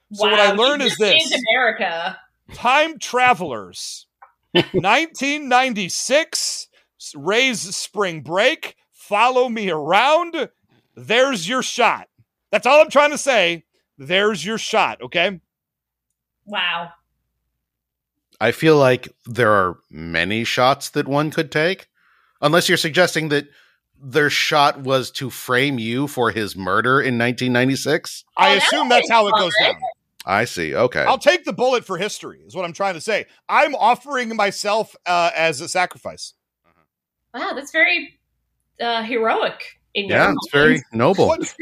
[0.09, 0.17] no!
[0.17, 1.33] So what I learned is this.
[1.51, 2.17] America.
[2.53, 4.07] Time travelers,
[4.53, 6.67] 1996,
[7.15, 10.49] Ray's spring break, follow me around.
[10.95, 12.07] There's your shot.
[12.51, 13.65] That's all I'm trying to say.
[13.97, 15.39] There's your shot, okay?
[16.45, 16.91] Wow.
[18.43, 21.87] I feel like there are many shots that one could take,
[22.41, 23.47] unless you're suggesting that
[23.97, 28.25] their shot was to frame you for his murder in 1996.
[28.35, 29.75] I Oh, that assume that's how it goes down.
[30.25, 30.75] I see.
[30.75, 31.03] Okay.
[31.03, 33.27] I'll take the bullet for history, is what I'm trying to say.
[33.47, 36.33] I'm offering myself uh, as a sacrifice.
[37.33, 38.19] Wow, that's very
[38.81, 39.63] uh, heroic.
[39.93, 41.27] In yeah, it's very noble.
[41.27, 41.55] What,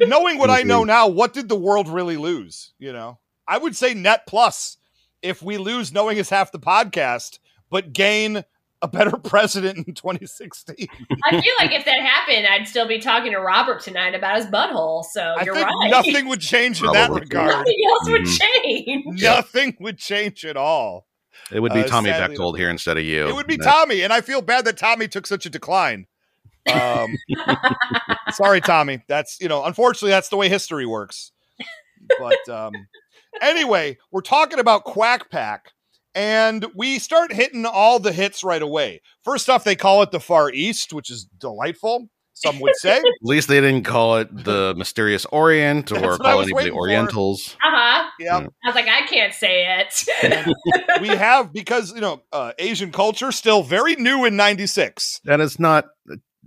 [0.00, 2.72] knowing what I know now, what did the world really lose?
[2.80, 4.78] You know, I would say net plus
[5.24, 7.38] if we lose knowing is half the podcast,
[7.70, 8.44] but gain
[8.82, 10.86] a better president in 2016.
[11.24, 14.46] I feel like if that happened, I'd still be talking to Robert tonight about his
[14.46, 15.02] butthole.
[15.04, 15.90] So I you're think right.
[15.90, 17.48] nothing would change in that regard.
[17.50, 18.38] Nothing else would Mhm.
[18.38, 19.22] change.
[19.22, 21.06] Nothing would change at all.
[21.50, 23.26] It would be Uh, Tommy sadly, Bechtold here instead of you.
[23.28, 26.06] It would be That- Tommy, and I feel bad that Tommy took such a decline.
[26.72, 27.16] Um,
[28.32, 29.02] sorry, Tommy.
[29.08, 31.32] That's you know, unfortunately, that's the way history works.
[32.18, 32.72] But um,
[33.40, 35.72] anyway, we're talking about Quack Pack,
[36.14, 39.00] and we start hitting all the hits right away.
[39.22, 42.08] First off, they call it the Far East, which is delightful.
[42.34, 42.98] some would say.
[42.98, 46.70] At least they didn't call it the Mysterious Orient or call was anybody.
[46.70, 47.56] Orientals.
[47.62, 48.10] Uh huh.
[48.18, 48.36] Yeah.
[48.36, 51.00] I was like, I can't say it.
[51.00, 55.20] we have because you know uh, Asian culture still very new in '96.
[55.24, 55.86] That is not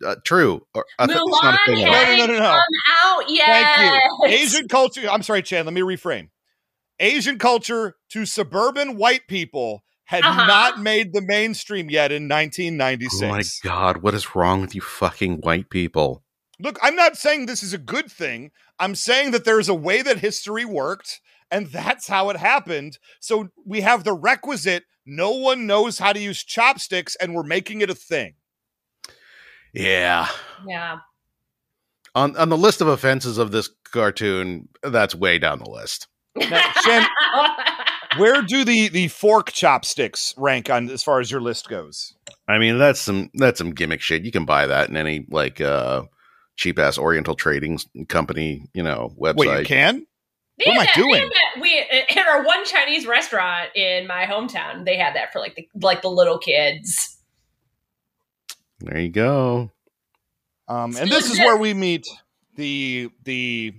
[0.05, 0.65] uh, true.
[0.73, 1.93] Or, I thought it's not a Mulan thing at all.
[1.93, 2.51] No, hadn't no, no, no, no.
[2.51, 2.61] come
[2.95, 3.45] out yet.
[3.45, 4.27] Thank you.
[4.29, 5.09] Asian culture.
[5.09, 5.65] I'm sorry, Chan.
[5.65, 6.29] Let me reframe.
[6.99, 10.45] Asian culture to suburban white people had Uh-huh.
[10.45, 13.23] not made the mainstream yet in 1996.
[13.23, 13.43] Oh my
[13.75, 16.23] god, what is wrong with you fucking white people?
[16.59, 18.51] Look, I'm not saying this is a good thing.
[18.79, 22.97] I'm saying that there's a way that history worked, and that's how it happened.
[23.19, 27.79] So we have the requisite no one knows how to use chopsticks, and we're making
[27.81, 28.33] it a thing.
[29.73, 30.27] Yeah.
[30.67, 30.97] Yeah.
[32.15, 36.07] On on the list of offenses of this cartoon, that's way down the list.
[36.49, 37.07] Now, Chan,
[38.17, 42.13] where do the the fork chopsticks rank on as far as your list goes?
[42.47, 44.23] I mean, that's some that's some gimmick shit.
[44.23, 46.03] You can buy that in any like uh
[46.55, 49.35] cheap ass Oriental trading company, you know, website.
[49.37, 50.05] Wait, you can?
[50.59, 51.29] They What am had I doing?
[51.29, 51.79] that- we
[52.17, 56.01] at our one Chinese restaurant in my hometown, they had that for like the like
[56.01, 57.17] the little kids.
[58.79, 59.71] There you go.
[60.67, 62.05] Um, and this is where we meet
[62.55, 63.73] the the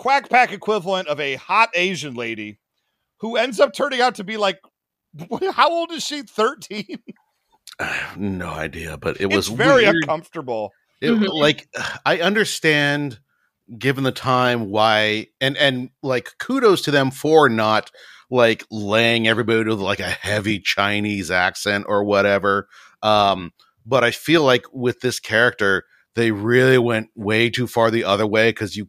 [0.00, 2.58] quack pack equivalent of a hot Asian lady
[3.18, 4.58] who ends up turning out to be like
[5.52, 6.22] how old is she?
[6.22, 6.86] 13?
[7.78, 9.96] I have no idea, but it was very weird.
[9.96, 10.72] uncomfortable.
[11.00, 11.28] It, Mhm.
[11.32, 11.68] Like
[12.06, 13.18] I understand,
[13.78, 17.90] given the time, why and and like kudos to them for not
[18.30, 22.68] like laying everybody with like a heavy Chinese accent or whatever.
[23.02, 23.52] Um,
[23.84, 25.84] but I feel like with this character,
[26.14, 28.88] they really went way too far the other way because you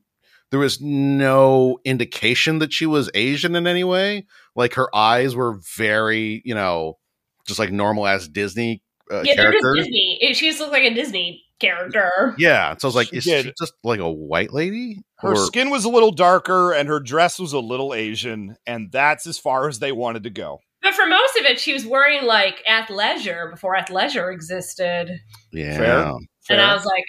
[0.51, 4.25] there was no indication that she was Asian in any way.
[4.55, 6.97] Like her eyes were very, you know,
[7.47, 9.85] just like normal ass Disney uh, yeah, they're just characters.
[9.85, 10.17] Disney.
[10.21, 12.33] It- She just looked like a Disney character.
[12.37, 13.45] Yeah, so I was like, She is did.
[13.45, 15.01] she just like a white lady?
[15.17, 19.27] Her skin was a little darker and her dress was a little Asian, and that's
[19.27, 20.59] as far as they wanted to go.
[20.81, 25.19] But for most of it, she was wearing like athleisure before athleisure existed.
[25.53, 26.13] yeah, Fair.
[26.49, 27.03] And I was like,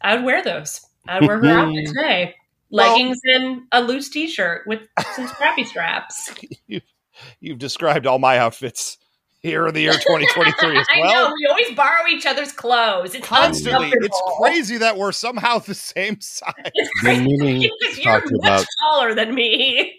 [0.00, 0.80] I would wear those.
[1.06, 2.34] I would wear her outfit today.
[2.74, 4.80] Well- Leggings and a loose t-shirt with
[5.14, 6.34] some scrappy straps.
[7.40, 8.98] You've described all my outfits
[9.40, 11.28] here in the year 2023 as I well.
[11.28, 13.14] know we always borrow each other's clothes.
[13.14, 16.52] It's Constantly, it's crazy that we're somehow the same size.
[16.74, 19.94] It's crazy meaning because you're talk to you much about- taller than me.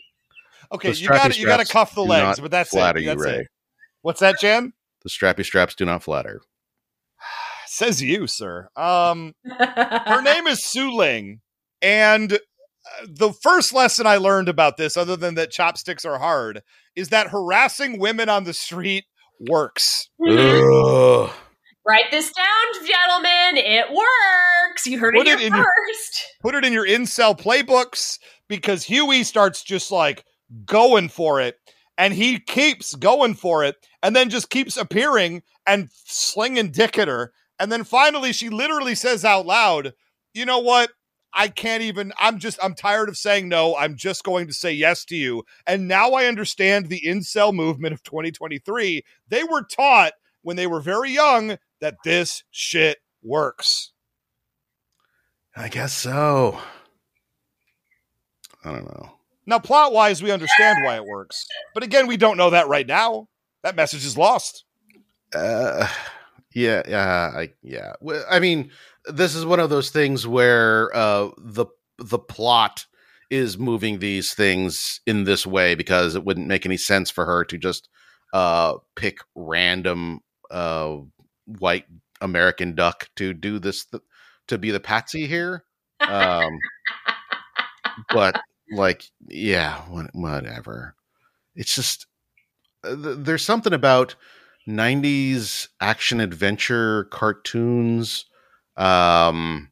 [0.73, 3.03] Okay, you gotta you got to cuff the legs, but that's flatter it.
[3.03, 3.35] you, That's Ray.
[3.41, 3.47] it.
[4.01, 4.73] What's that, Jan?
[5.03, 6.41] The strappy straps do not flatter.
[7.67, 8.67] Says you, sir.
[8.75, 11.41] Um, her name is Su Ling,
[11.83, 12.39] and
[13.07, 16.61] the first lesson I learned about this, other than that chopsticks are hard,
[16.95, 19.05] is that harassing women on the street
[19.39, 20.09] works.
[20.27, 21.29] Ugh.
[21.87, 23.57] Write this down, gentlemen.
[23.57, 24.85] It works.
[24.87, 26.25] You heard Put it it here in your- first.
[26.41, 28.17] Put it in your incel playbooks
[28.47, 30.23] because Huey starts just like
[30.65, 31.57] going for it,
[31.97, 37.07] and he keeps going for it, and then just keeps appearing and slinging dick at
[37.07, 39.93] her, and then finally she literally says out loud,
[40.33, 40.89] "You know what?
[41.35, 42.13] I can't even.
[42.17, 42.57] I'm just.
[42.63, 43.75] I'm tired of saying no.
[43.75, 47.93] I'm just going to say yes to you." And now I understand the incel movement
[47.93, 49.03] of 2023.
[49.27, 53.91] They were taught when they were very young that this shit works.
[55.55, 56.59] I guess so.
[58.63, 59.11] I don't know.
[59.45, 61.45] Now, plot wise, we understand why it works.
[61.73, 63.27] But again, we don't know that right now.
[63.63, 64.65] That message is lost.
[65.33, 65.87] Uh,
[66.55, 67.93] yeah, yeah, I, yeah.
[68.31, 68.71] I mean,
[69.05, 72.85] this is one of those things where uh, the the plot
[73.29, 77.43] is moving these things in this way because it wouldn't make any sense for her
[77.43, 77.89] to just
[78.33, 80.97] uh, pick random uh,
[81.45, 81.85] white
[82.21, 84.03] American duck to do this th-
[84.47, 85.65] to be the patsy here.
[85.99, 86.57] Um,
[88.13, 88.39] but
[88.71, 89.81] like, yeah,
[90.13, 90.95] whatever.
[91.55, 92.07] It's just
[92.83, 94.15] uh, th- there's something about
[94.67, 98.25] 90s action adventure cartoons
[98.77, 99.71] um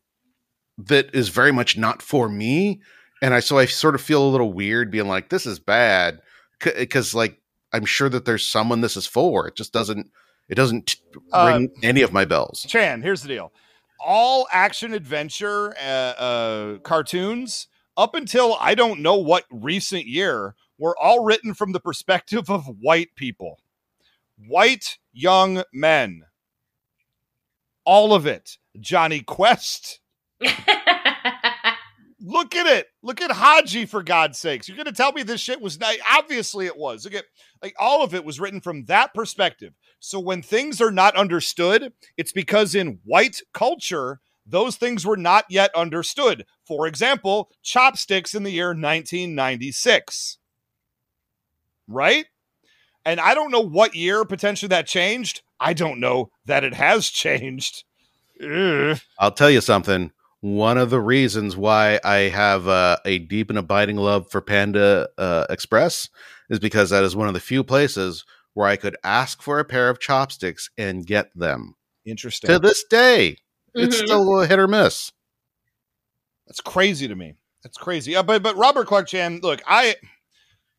[0.77, 2.81] that is very much not for me.
[3.21, 6.19] And i so i sort of feel a little weird being like this is bad
[6.59, 7.39] because like
[7.73, 9.47] i'm sure that there's someone this is for.
[9.47, 10.09] It just doesn't
[10.49, 10.95] it doesn't
[11.31, 12.65] Uh, ring any of my bells.
[12.67, 13.51] Chan, here's the deal.
[14.05, 20.97] All action adventure uh, uh, cartoons, up until I don't know what recent year, were
[20.99, 23.59] all written from the perspective of white people,
[24.37, 26.23] white young men.
[27.85, 28.57] All of it.
[28.79, 29.99] Jonny Quest.
[32.25, 32.87] Look at it.
[33.01, 34.67] Look at Hadji for God's sakes.
[34.67, 37.03] You're going to tell me this shit was not Obviously it was.
[37.03, 37.25] Look at
[37.61, 39.73] like all of it was written from that perspective.
[39.99, 45.45] So when things are not understood, it's because in white culture, those things were not
[45.49, 46.45] yet understood.
[46.65, 50.37] For example, chopsticks in the year 1996.
[51.89, 52.27] Right?
[53.05, 55.41] And I don't know what year potentially that changed.
[55.59, 57.83] I don't know that it has changed.
[58.41, 58.99] Ugh.
[59.19, 60.11] I'll tell you something.
[60.41, 65.07] One of the reasons why I have uh, a deep and abiding love for Panda
[65.17, 66.09] uh, Express
[66.49, 69.65] is because that is one of the few places where I could ask for a
[69.65, 71.75] pair of chopsticks and get them.
[72.05, 72.49] Interesting.
[72.49, 73.37] To this day,
[73.73, 74.05] it's Mhm.
[74.05, 75.11] still a hit or miss.
[76.47, 77.35] That's crazy to me.
[77.63, 78.15] That's crazy.
[78.15, 79.95] Uh, but but Robert Clark Chan, look, I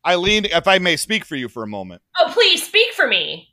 [0.05, 3.49] Eileen, if I may speak for you for a moment, Oh, please speak for me.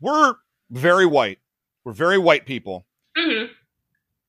[0.00, 0.34] we're
[0.70, 1.38] very white.
[1.84, 2.86] We're very white people.
[3.16, 3.44] hmm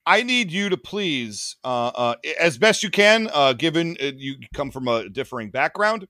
[0.05, 4.35] I need you to please, uh, uh, as best you can, uh, given uh, you
[4.53, 6.07] come from a differing background.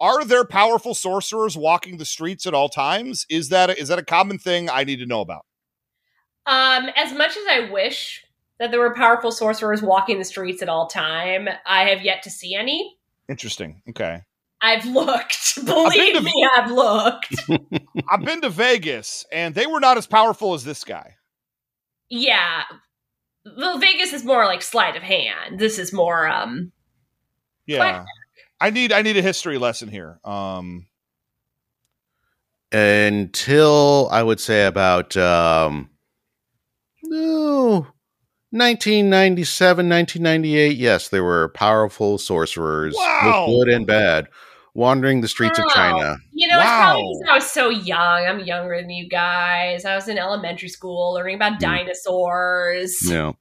[0.00, 3.24] Are there powerful sorcerers walking the streets at all times?
[3.30, 5.46] Is that a, is that a common thing I need to know about?
[6.44, 8.22] Um, as much as I wish
[8.60, 12.30] that there were powerful sorcerers walking the streets at all time, I have yet to
[12.30, 12.98] see any.
[13.30, 13.80] Interesting.
[13.88, 14.20] Okay.
[14.60, 15.54] I've looked.
[15.56, 17.34] been Believe to- me, I've looked.
[18.10, 21.14] I've been to Vegas, and they were not as powerful as this guy.
[22.10, 22.62] yeah.
[23.56, 25.58] Well, Vegas is more like sleight of hand.
[25.58, 26.70] This is more um
[27.66, 28.04] Yeah.
[28.60, 30.18] I need I need a history lesson here.
[30.24, 30.86] Um,
[32.72, 35.88] Until I would say about um,
[37.04, 37.86] no,
[38.50, 40.76] 1997, 1998.
[40.76, 43.46] Yes, there were powerful sorcerers, Wow.
[43.46, 44.26] both good and bad,
[44.78, 46.16] wandering the streets of China.
[46.32, 48.26] You know, it's probably because I was so young.
[48.26, 49.84] I'm younger than you guys.
[49.84, 51.58] I was in elementary school learning about Mm.
[51.60, 53.00] dinosaurs.
[53.10, 53.32] Yeah.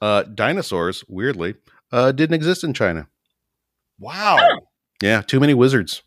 [0.00, 1.54] Uh, dinosaurs, weirdly,
[1.90, 3.08] uh, didn't exist in China.
[3.98, 4.38] wow.
[5.02, 6.02] Yeah, too many wizards.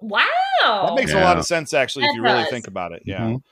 [0.00, 0.22] Wow.
[0.62, 3.02] That makes a lot of sense, actually, if That you really think about it.
[3.06, 3.20] Yeah.
[3.20, 3.42] Mhm.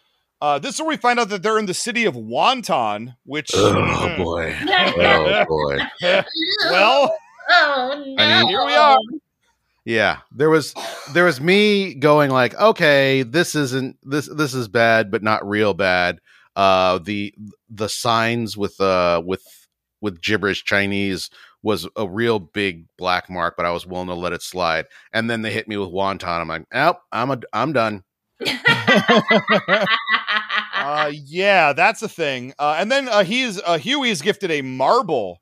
[0.41, 3.51] Uh, this is where we find out that they're in the city of Wonton, which.
[3.55, 4.55] Oh boy.
[4.69, 5.79] Oh boy.
[6.71, 7.15] well,
[7.53, 8.23] oh no.
[8.23, 8.97] I mean, here we are.
[9.85, 10.75] Yeah, there was
[11.13, 15.75] there was me going like, okay, this isn't this this is bad, but not real
[15.75, 16.21] bad.
[16.55, 17.35] Uh, the
[17.69, 19.43] the signs with uh with
[20.01, 21.31] with gibberish Chinese
[21.63, 24.87] was a real big black mark, but I was willing to let it slide.
[25.13, 26.41] And then they hit me with wonton.
[26.41, 28.03] I'm like, oh, I'm a I'm done.
[30.75, 32.53] uh, yeah, that's the thing.
[32.59, 35.41] Uh, and then uh, he's uh, Huey is gifted a marble,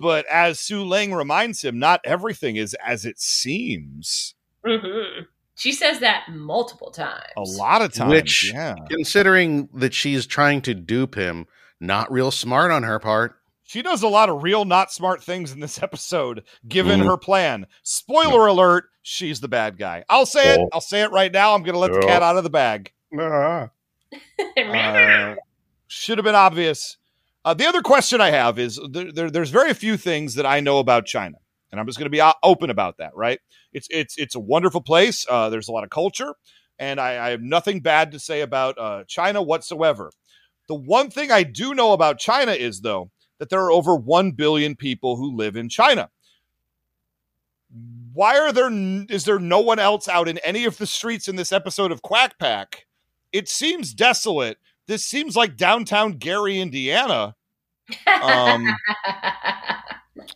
[0.00, 4.34] but as Su Ling reminds him, not everything is as it seems.
[4.64, 5.26] Mhm.
[5.56, 7.24] She says that multiple times.
[7.36, 8.76] A lot of times, Which- yeah.
[8.90, 11.46] Considering that she's trying to dupe him,
[11.80, 13.34] not real smart on her part.
[13.64, 17.06] She does a lot of real not smart things in this episode, given Mhm.
[17.06, 17.66] her plan.
[17.82, 20.04] Spoiler alert, she's the bad guy.
[20.08, 20.60] I'll say it.
[20.60, 20.68] Oh.
[20.72, 21.54] I'll say it right now.
[21.54, 22.92] I'm going to let the cat out of the bag.
[24.56, 25.34] Uh,
[25.86, 26.97] should have been obvious.
[27.48, 30.60] Uh, the other question I have is there, there, there's very few things that I
[30.60, 31.38] know about China,
[31.72, 33.12] and I'm just going to be open about that.
[33.16, 33.40] Right?
[33.72, 35.24] It's it's it's a wonderful place.
[35.26, 36.34] Uh, there's a lot of culture,
[36.78, 40.10] and I, I have nothing bad to say about uh, China whatsoever.
[40.66, 44.32] The one thing I do know about China is though that there are over one
[44.32, 46.10] billion people who live in China.
[48.12, 48.70] Why are there?
[49.08, 52.02] Is there no one else out in any of the streets in this episode of
[52.02, 52.84] Quack Pack?
[53.32, 54.58] It seems desolate.
[54.86, 57.36] This seems like downtown Gary, Indiana.
[58.22, 58.64] Um,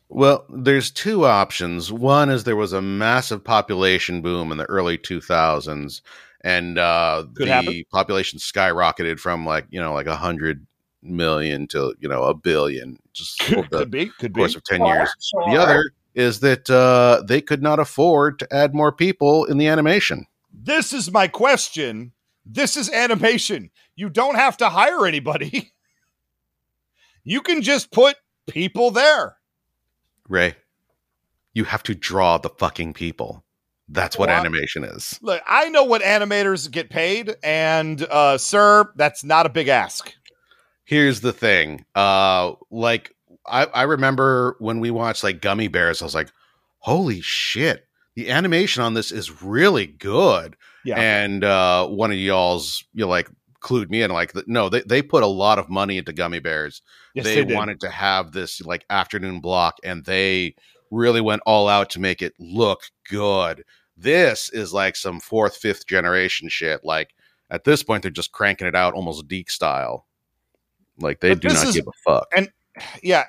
[0.09, 1.91] Well, there's two options.
[1.91, 6.03] One is there was a massive population boom in the early 2000s,
[6.43, 7.85] and uh, the happen.
[7.91, 10.67] population skyrocketed from like you know like a hundred
[11.03, 14.41] million to you know a billion just over the could be, could be.
[14.41, 15.15] course of ten Sure, years.
[15.21, 15.45] sure.
[15.51, 19.67] The other is that uh, they could not afford to add more people in the
[19.67, 20.27] animation.
[20.53, 22.12] This is my question.
[22.45, 23.71] This is animation.
[23.97, 25.73] You don't have to hire anybody.
[27.24, 28.16] You can just put
[28.48, 29.37] people there.
[30.28, 30.56] Ray,
[31.54, 33.44] you have to draw the fucking people.
[33.88, 35.18] That's what Well, animation is.
[35.22, 40.14] Look, I know what animators get paid, and uh, sir, that's not a big ask.
[40.85, 43.14] here's the thing uh like
[43.46, 46.30] i i remember when we watched like Gummi Bears i was like
[46.78, 50.98] holy shit the animation on this is really good Yeah.
[51.00, 53.30] and uh one of y'all's you're like
[53.62, 56.83] clued me in like no they, they put a lot of money into Gummi Bears.
[57.14, 60.54] Yes, they, they, wanted to have this like afternoon block and they
[60.90, 63.65] really went all out to make it look good.
[63.96, 67.15] This is like some fourth fifth generation shit like
[67.50, 70.06] at this point they're just cranking it out almost DiC style.
[70.98, 72.29] Like they But do not is- give a fuck.
[72.37, 72.50] And
[73.02, 73.25] yeah,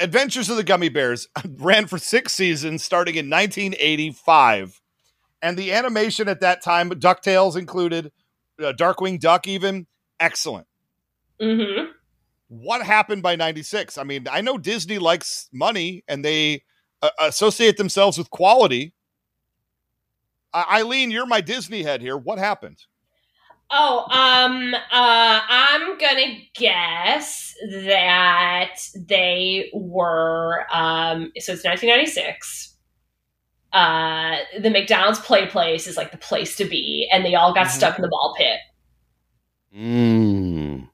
[0.00, 1.28] Adventures of the Gummi Bears
[1.58, 4.80] ran for six seasons, starting in 1985,
[5.42, 8.10] and the animation at that time, Ducktales included,
[8.62, 9.86] uh, Darkwing Duck, even
[10.20, 10.66] excellent.
[11.40, 11.90] hmm
[12.48, 13.98] what happened by 96?
[13.98, 16.62] I mean, I know Disney likes money and they
[17.02, 18.94] uh, associate themselves with quality.
[20.52, 22.16] Uh, Eileen, you're my Disney head here.
[22.16, 22.78] What happened?
[23.70, 32.73] Oh, um, uh, I'm gonna guess that they were, um, so it's 1996.
[33.74, 37.66] Uh, the McDonald's play place is like the place to be, and they all got
[37.66, 37.70] Mhm.
[37.70, 38.60] stuck in the ball pit.
[39.76, 40.88] Mm.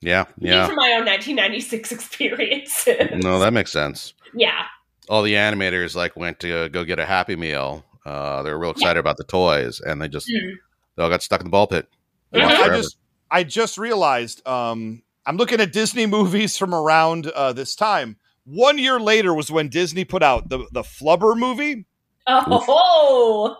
[0.00, 0.66] Yeah, Me yeah.
[0.66, 3.22] From my own 1996 experiences.
[3.22, 4.14] No, that makes sense.
[4.34, 4.64] yeah.
[5.08, 7.84] All the animators like went to go get a Happy Meal.
[8.06, 10.54] Uh, they were real excited about the toys, and they just Mm.
[10.96, 11.88] they all got stuck in the ball pit.
[12.32, 12.46] They Mhm.
[12.50, 12.96] I just
[13.30, 18.16] I just realized um I'm looking at Disney movies from around uh, this time.
[18.44, 21.86] One year later was when Disney put out the the Flubber movie.
[22.26, 23.56] Oh,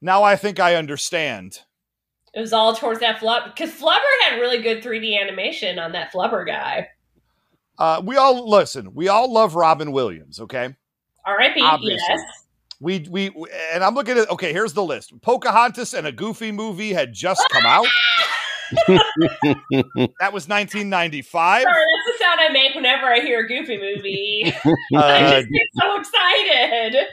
[0.00, 1.60] Now I think I understand.
[2.34, 6.12] it was all towards that Flubber because Flubber had really good 3D animation on that
[6.12, 6.88] Flubber guy.
[7.78, 8.94] Uh, we all listen.
[8.94, 10.38] We all love Robin Williams.
[10.40, 10.74] Okay,
[11.24, 11.60] R.I.P.
[11.82, 12.20] Yes.
[12.80, 13.30] we we
[13.72, 14.28] and I'm looking at.
[14.30, 15.12] Okay, here's the list.
[15.22, 17.86] Pocahontas and a Goofy movie had just come out.
[20.20, 21.62] That was 1995.
[21.62, 21.74] Sorry,
[22.30, 24.54] sound I make whenever I hear a Goofy movie.
[24.64, 27.06] I Uh, just get so excited.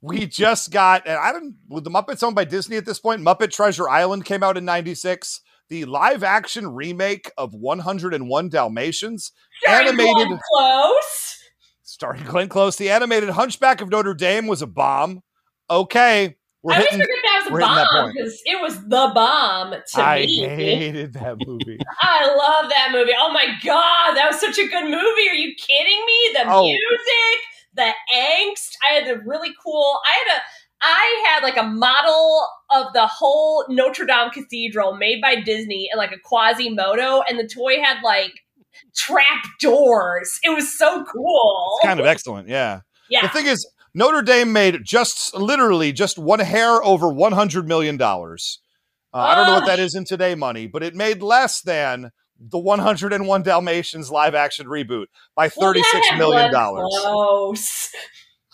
[0.00, 1.06] we just got.
[1.06, 1.54] And I don't.
[1.68, 4.64] With the Muppets owned by Disney at this point, Muppet Treasure Island came out in
[4.64, 5.40] '96.
[5.68, 9.32] The live action remake of 101 Dalmatians,
[9.64, 11.38] Starring Animated- Glenn Close.
[11.82, 12.76] starring Glenn Close.
[12.76, 15.22] The animated Hunchback of Notre Dame was a bomb.
[15.68, 17.00] Okay, we're I always hitting.
[17.04, 20.18] forget that was we're a hitting that bomb because it was the bomb to I
[20.26, 20.46] me.
[20.46, 21.78] I hated that movie.
[22.02, 23.12] I love that movie.
[23.18, 25.28] Oh my god, that was such a good movie.
[25.30, 26.30] Are you kidding me?
[26.34, 26.64] The Oh.
[26.64, 27.40] music,
[27.74, 28.70] the angst.
[28.88, 30.00] I had the really cool.
[30.06, 30.40] I had a.
[30.82, 35.96] I had like a model of the whole Notre Dame Cathedral made by Disney and
[35.98, 38.32] like a Quasimodo, and the toy had like
[38.94, 40.38] trap doors.
[40.44, 41.76] It was so cool.
[41.80, 42.48] It's kind of excellent.
[42.48, 42.80] Yeah.
[43.08, 43.22] Yeah.
[43.22, 43.66] The thing is,
[43.96, 48.60] Notre Dame made just literally just one hair over one hundred million dollars.
[49.14, 52.10] Uh, I don't know what that is in today money, but it made less than
[52.38, 56.94] the 101 Dalmatians live action reboot by Well, thirty six had million dollars.
[57.00, 57.88] Close.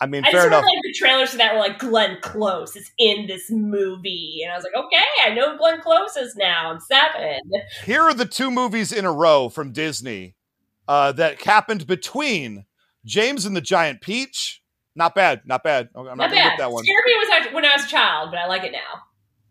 [0.01, 0.63] I mean, I fair enough.
[0.63, 4.57] like the trailers for that were like Glenn Close is in this movie, and I
[4.57, 6.71] was like, okay, I know Glenn Close is now.
[6.71, 7.41] I'm seven.
[7.85, 10.37] Here are the two movies in a row from Disney
[10.87, 12.67] uh, that happened between
[13.05, 14.62] James and the Giant Peach.
[14.95, 15.89] Not bad, not bad.
[15.95, 16.51] I'm not, Not gonna bad.
[16.51, 16.85] get that one.
[16.85, 19.03] Scared me was when I was a child, but I like it now.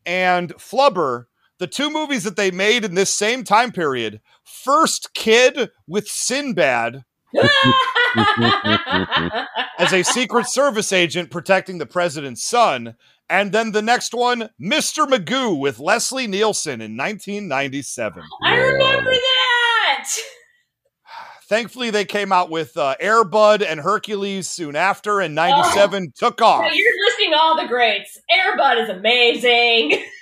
[0.05, 1.25] and Flubber,
[1.57, 4.19] the two movies that they made in this same time period.
[4.43, 7.03] First Kid with Sinbad
[9.77, 12.95] as a Secret Service agent protecting the president's son.
[13.29, 15.07] And then the next one, Mr.
[15.07, 18.23] Magoo with Leslie Nielsen in 1997.
[18.43, 20.09] I remember that.
[21.51, 26.61] Thankfully, they came out with uh, Airbud and Hercules soon after, and 97 took off.
[26.61, 28.17] Now you're listing all the greats.
[28.31, 30.01] Airbud is amazing.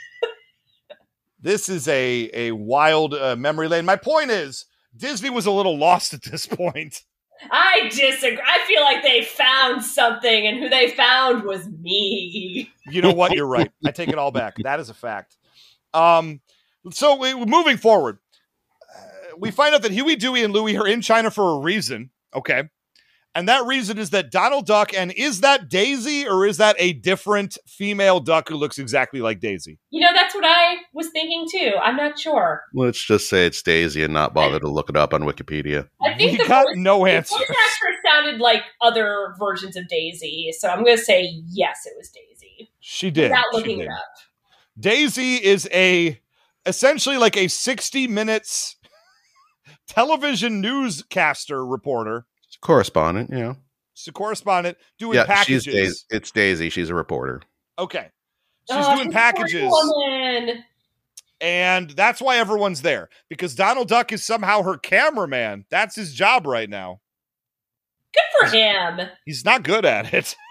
[1.41, 3.85] This is a, a wild uh, memory lane.
[3.85, 4.65] My point is,
[4.97, 7.03] Disney was a little lost at this point.
[7.49, 8.43] I disagree.
[8.45, 12.69] I feel like they found something, and who they found was me.
[12.89, 13.31] You know what?
[13.31, 13.71] You're right.
[13.85, 14.55] I take it all back.
[14.63, 15.37] That is a fact.
[15.93, 16.41] Um,
[16.91, 18.19] so we, moving forward,
[19.39, 22.09] we find out that Huey, Dewey, and Louie are in China for a reason.
[22.35, 22.63] Okay.
[23.35, 26.93] And that reason is that Donald Duck, and is that Daisy or is that a
[26.93, 29.77] different female duck who looks exactly like Daisy?
[29.91, 31.73] You know, that's what I was thinking too.
[31.81, 32.63] I'm not sure.
[32.73, 35.87] Let's just say it's Daisy and not bother to look it up on Wikipedia.
[36.01, 37.37] I think We the got voice, no the answer.
[37.37, 41.93] voice actress sounded like other versions of Daisy, so I'm going to say yes, it
[41.97, 42.71] was Daisy.
[42.79, 43.29] She did.
[43.29, 43.85] Without looking did.
[43.85, 44.05] it up.
[44.79, 46.19] Daisy is a
[46.65, 48.75] essentially like a 60 minutes
[49.89, 52.25] television newscaster reporter,
[52.61, 53.57] Correspondent, Yeah, know.
[54.07, 55.63] a correspondent doing yeah, packages.
[55.63, 55.99] she's Daisy.
[56.09, 56.69] It's Daisy.
[56.69, 57.41] She's a reporter.
[57.77, 58.09] Okay.
[58.69, 60.63] Oh, she's Oh, doing she's packages, woman.
[61.41, 65.65] and that's why everyone's there because Donald Duck is somehow her cameraman.
[65.69, 66.99] That's his job right now.
[68.13, 68.99] Good for him.
[69.25, 70.35] He's not good at it.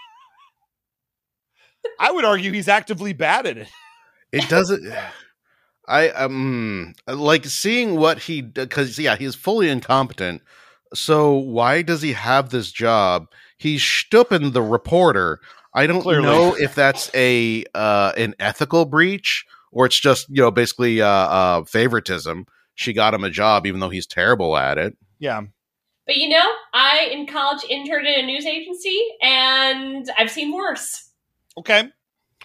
[2.01, 3.69] I would argue he's actively bad at it.
[4.33, 4.85] It doesn't.
[5.89, 10.43] I um like seeing what he because yeah he's fully incompetent.
[10.95, 13.29] So why does he have this job?
[13.59, 15.41] He's stupping the reporter.
[15.75, 16.25] I don't Clearly.
[16.25, 21.07] know if that's a uh, an ethical breach or it's just you know basically uh,
[21.09, 22.47] uh, favoritism.
[22.75, 24.97] She got him a job even though he's terrible at it.
[25.19, 25.43] Yeah.
[26.07, 31.11] But you know, I in college interned in a news agency, and I've seen worse.
[31.57, 31.85] Okay.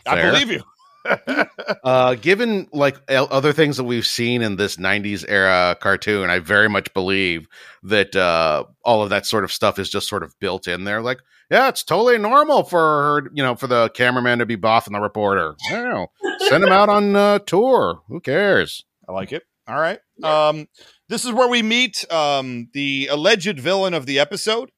[0.05, 0.63] I believe you.
[1.83, 6.69] Uh, given like other things that we've seen in this '90s era cartoon, I very
[6.69, 7.45] much believe
[7.83, 11.01] that uh, all of that sort of stuff is just sort of built in there.
[11.01, 11.19] Like,
[11.51, 15.55] yeah, it's totally normal for you know, for the cameraman to be boffing the reporter.
[15.69, 16.07] Know.
[16.47, 18.01] Send him out on uh, tour.
[18.07, 18.85] Who cares?
[19.07, 19.43] I like it.
[19.67, 19.99] All right.
[20.23, 20.67] Um,
[21.09, 24.71] this is where we meet um, the alleged villain of the episode,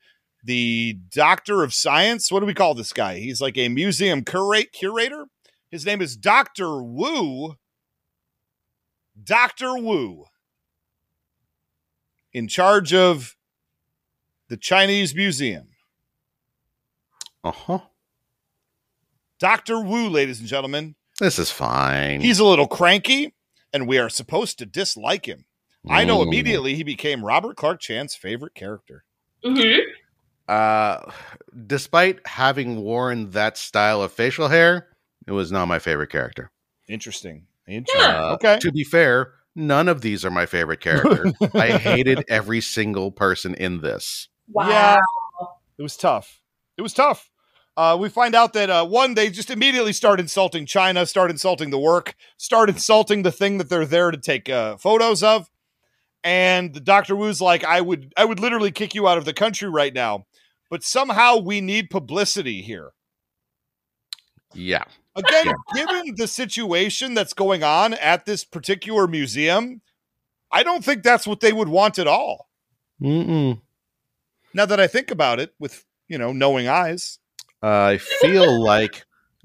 [0.44, 2.32] the doctor of science.
[2.32, 3.20] What do we call this guy?
[3.20, 5.28] He's like a museum curate curator.
[5.76, 7.58] His name is Doctor Wu.
[9.22, 10.24] Doctor Wu,
[12.32, 13.36] in charge of
[14.48, 15.68] the Chinese Museum.
[17.44, 17.80] Uh huh.
[19.38, 20.96] Doctor Wu, ladies and gentlemen.
[21.20, 22.22] This is fine.
[22.22, 23.34] He's a little cranky,
[23.74, 25.44] and we are supposed to dislike him.
[25.90, 26.28] I know Mm.
[26.28, 29.04] immediately he became Robert Clark Chan's favorite character.
[29.44, 29.80] hmm
[30.48, 31.12] Uh,
[31.68, 34.95] despite having worn that style of facial hair,
[35.28, 36.52] it was not my favorite character.
[36.88, 37.48] Interesting.
[37.68, 38.12] Interesting.
[38.12, 38.60] Uh, okay.
[38.60, 41.34] To be fair, none of these are my favorite characters.
[41.54, 44.30] I hated every single person in this.
[44.48, 44.70] Wow.
[44.70, 44.98] Yeah.
[45.78, 46.42] It was tough.
[46.78, 47.30] It was tough.
[47.78, 51.72] Uh, we find out that uh, one, they just immediately start insulting China, start insulting
[51.72, 55.50] the work, start insulting the thing that they're there to take uh, photos of.
[56.24, 59.34] And the Doctor Wu's like, I would, I would literally kick you out of the
[59.34, 60.26] country right now,
[60.70, 62.92] but somehow we need publicity here.
[64.54, 64.86] Yeah.
[65.16, 65.54] Again, Yeah.
[65.86, 69.82] given the situation that's going on at this particular museum,
[70.52, 72.50] I don't think that's what they would want at all.
[73.02, 73.62] Mm-mm.
[74.54, 77.20] Now that I think about it, with you know knowing eyes,
[77.62, 79.04] I feel like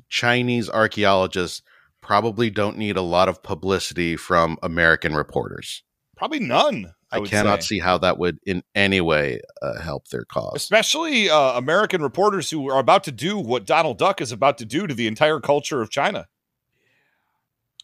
[0.08, 1.62] Chinese archaeologists
[2.00, 5.82] probably don't need a lot of publicity from American reporters.
[6.16, 6.92] probably none.
[7.12, 7.66] I, I, cannot say.
[7.66, 10.56] see how that would in any way uh, help their cause.
[10.56, 14.64] especially uh, American reporters who are about to do what Donald Duck is about to
[14.64, 16.28] do to the entire culture of China.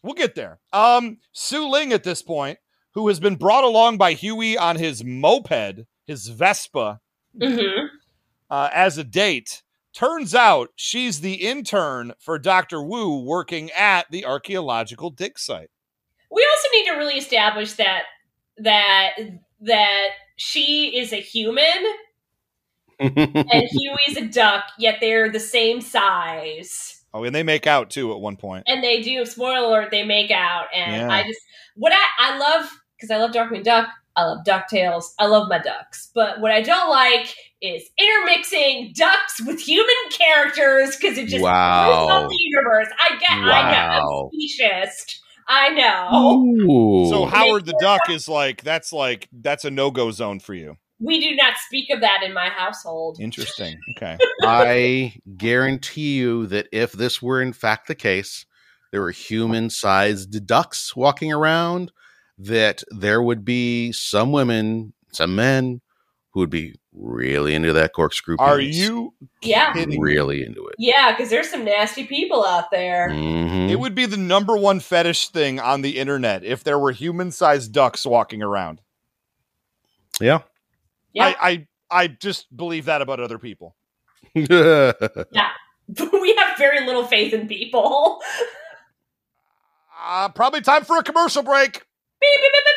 [0.03, 0.59] We'll get there.
[0.71, 2.59] Um, Su Ling at this point,
[2.93, 6.99] who has been brought along by Huey on his moped, his Vespa,
[7.39, 7.87] hmm
[8.49, 9.63] uh, as a date.
[9.93, 12.81] Turns out she's the intern for Dr.
[12.81, 15.69] Wu working at the archaeological dig site.
[16.29, 18.03] We also need to really establish that
[18.59, 19.11] that
[19.61, 21.65] that she is a human
[22.99, 23.13] and
[23.47, 27.03] Huey's a duck, yet they're the same size.
[27.13, 28.63] Oh, and they make out too at one point.
[28.67, 30.65] And they do, spoiler alert, they make out.
[30.73, 31.09] And Yeah.
[31.09, 31.39] I just,
[31.75, 35.59] what I, I love, because I love Darkwing Duck, I love DuckTales, I love my
[35.59, 36.09] ducks.
[36.13, 42.27] But what I don't like is intermixing ducks with human characters because it just Wow.
[42.27, 42.87] the universe.
[42.99, 44.29] I get, I know, Wow.
[44.33, 45.19] I'm speciesist.
[45.47, 46.43] I know.
[46.67, 47.09] Ooh.
[47.09, 50.77] So Howard the Duck is like that's like that's a no go zone for you.
[50.99, 53.17] We do not speak of that in my household.
[53.19, 53.77] Interesting.
[53.95, 54.17] Okay.
[54.43, 58.45] I guarantee you that if this were in fact the case,
[58.91, 61.91] there were human sized ducks walking around,
[62.37, 65.81] that there would be some women, some men
[66.31, 68.35] who would be really into that corkscrew.
[68.39, 69.73] Are you Yeah.
[69.73, 69.99] kidding?
[69.99, 70.75] really into it?
[70.77, 73.09] Yeah, because there's some nasty people out there.
[73.09, 73.69] Mhm.
[73.69, 77.31] It would be the number one fetish thing on the internet if there were human
[77.31, 78.81] sized ducks walking around.
[80.19, 80.39] Yeah.
[81.13, 81.33] Yeah.
[81.39, 81.67] I, I
[82.03, 83.75] I just believe that about other people.
[84.33, 84.91] Yeah,
[86.21, 88.21] we have very little faith in people.
[90.09, 91.73] Uh, probably time for a commercial break.
[91.73, 91.81] Beep,
[92.21, 92.76] beep, beep, beep,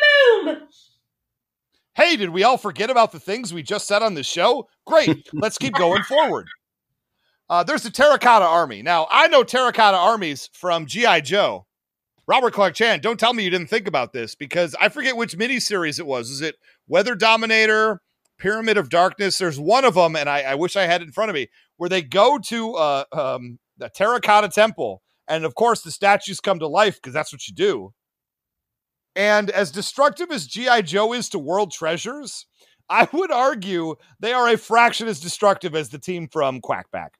[1.93, 4.69] Hey, did we all forget about the things we just said on the show?
[4.85, 5.27] Great.
[5.33, 6.47] Let's keep going forward.
[7.49, 8.81] Uh, there's the Terracotta Army.
[8.81, 11.21] Now, I know Terracotta Armies from G.I.
[11.21, 11.65] Joe.
[12.25, 15.37] Robert Clark Chan, don't tell me you didn't think about this because I forget which
[15.37, 16.29] miniseries it was.
[16.29, 16.55] Is it
[16.87, 17.99] Weather Dominator,
[18.37, 19.37] Pyramid of Darkness?
[19.37, 21.47] There's one of them, and I, I wish I had it in front of me,
[21.75, 25.01] where they go to uh, um, the Terracotta Temple.
[25.27, 27.93] And of course, the statues come to life because that's what you do.
[29.15, 30.83] And as destructive as G.I.
[30.83, 32.45] Joe is to world treasures,
[32.89, 37.13] I would argue they are a fraction as destructive as the team from Quack Pack.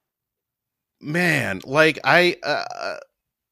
[1.01, 2.97] man like i uh,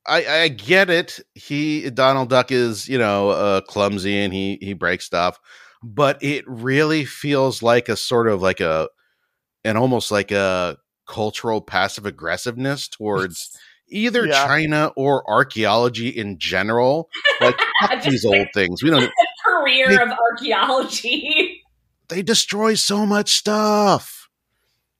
[0.05, 4.73] i i get it he donald duck is you know uh clumsy and he he
[4.73, 5.39] breaks stuff
[5.81, 8.87] but it really feels like a sort of like a
[9.63, 10.77] and almost like a
[11.07, 13.57] cultural passive aggressiveness towards
[13.91, 14.45] either Yeah.
[14.45, 17.09] china or archaeology in general
[17.41, 19.11] like fuck these like- old things we don't
[19.45, 21.63] Career They- of archaeology.
[22.07, 24.29] they destroy so much stuff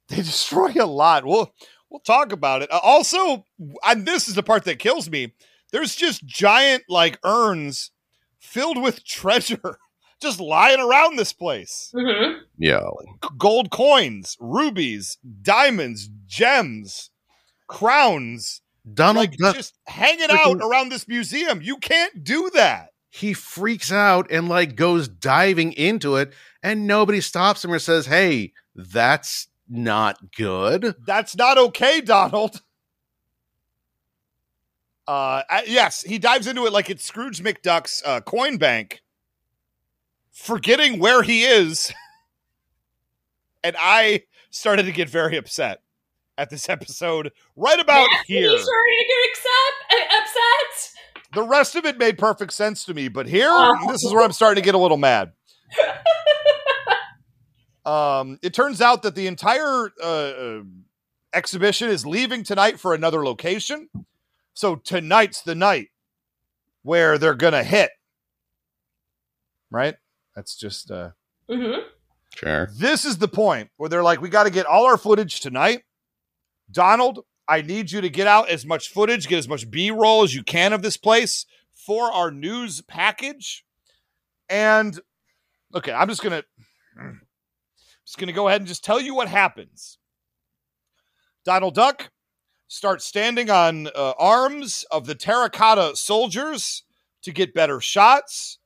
[0.09, 1.25] They destroy a lot.
[1.25, 1.53] We'll
[1.89, 2.71] we'll talk about it.
[2.71, 3.45] Uh, also,
[3.85, 5.33] and this is the part that kills me.
[5.71, 7.91] There's just giant like urns
[8.39, 9.77] filled with treasure
[10.21, 11.93] just lying around this place.
[11.95, 12.81] hmm yeah
[13.23, 17.11] C- Gold coins, rubies, diamonds, gems,
[17.67, 18.61] crowns,
[18.93, 21.61] Donald like Duck, just hanging out around this museum.
[21.61, 22.89] You can't do that.
[23.09, 26.33] he freaks out and like goes diving into it,
[26.63, 32.61] and nobody stops him or says, "Hey, that's not good." That's not okay, Donald.
[35.07, 39.01] Uh, yes, he dives into it like it's Scrooge McDuck's uh, coin bank,
[40.31, 41.91] forgetting where he is.
[43.63, 45.81] and I started to get very upset
[46.39, 48.49] at this episode right about Yes, here.
[48.51, 50.93] He's starting to get accept, uh, upset.
[51.33, 53.91] The rest of it made perfect sense to me, but here, Oh.
[53.91, 55.33] this is where I'm starting to get a little mad.
[57.85, 60.61] um, it turns out that the entire uh, uh,
[61.33, 63.89] exhibition is leaving tonight for another location.
[64.53, 65.89] So tonight's the night
[66.83, 67.91] where they're gonna hit.
[69.71, 69.95] Right?
[70.35, 71.09] That's just uh
[71.49, 71.79] hmm
[72.35, 72.69] Sure.
[72.77, 75.81] this is the point where they're like, we got to get all our footage tonight.
[76.72, 80.24] Donald, I need you to get out as much footage, get as much B roll
[80.24, 83.65] as you can of this place for our news package.
[84.47, 84.99] And
[85.74, 86.43] okay, I'm just gonna
[88.05, 89.97] just gonna go ahead and just tell you what happens.
[91.45, 92.11] Donald Duck
[92.67, 96.84] starts standing on uh, arms of the terracotta soldiers
[97.24, 98.59] to get better shots,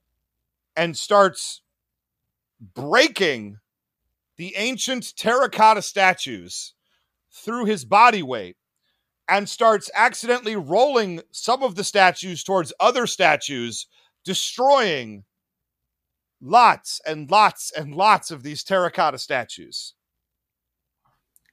[0.76, 1.62] and starts
[2.74, 3.58] breaking
[4.38, 6.74] the ancient terracotta statues
[7.34, 8.58] through his body weight
[9.30, 13.88] and starts accidentally rolling some of the statues towards other statues,
[14.24, 15.24] destroying
[16.42, 19.94] lots and lots and lots of these terracotta statues.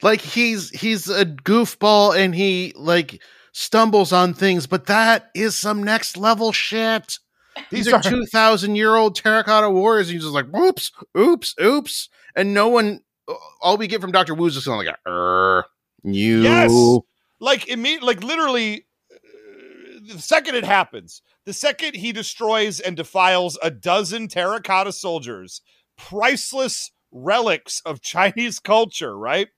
[0.03, 3.23] Like he's he's a goofball and he like
[3.53, 7.19] stumbles on things, but that is some next level shit.
[7.71, 10.09] These are two thousand year old terracotta warriors.
[10.09, 13.01] And he's just like, oops, oops, oops, and no one.
[13.61, 15.65] All we get from Doctor Wu's just kind of like, er,
[16.03, 16.43] you.
[16.43, 17.01] Yes.
[17.41, 23.59] like immediately, like literally, uh, the second it happens, the second he destroys and defiles
[23.63, 25.61] a dozen terracotta soldiers,
[25.97, 29.49] priceless relics of Chinese culture, right?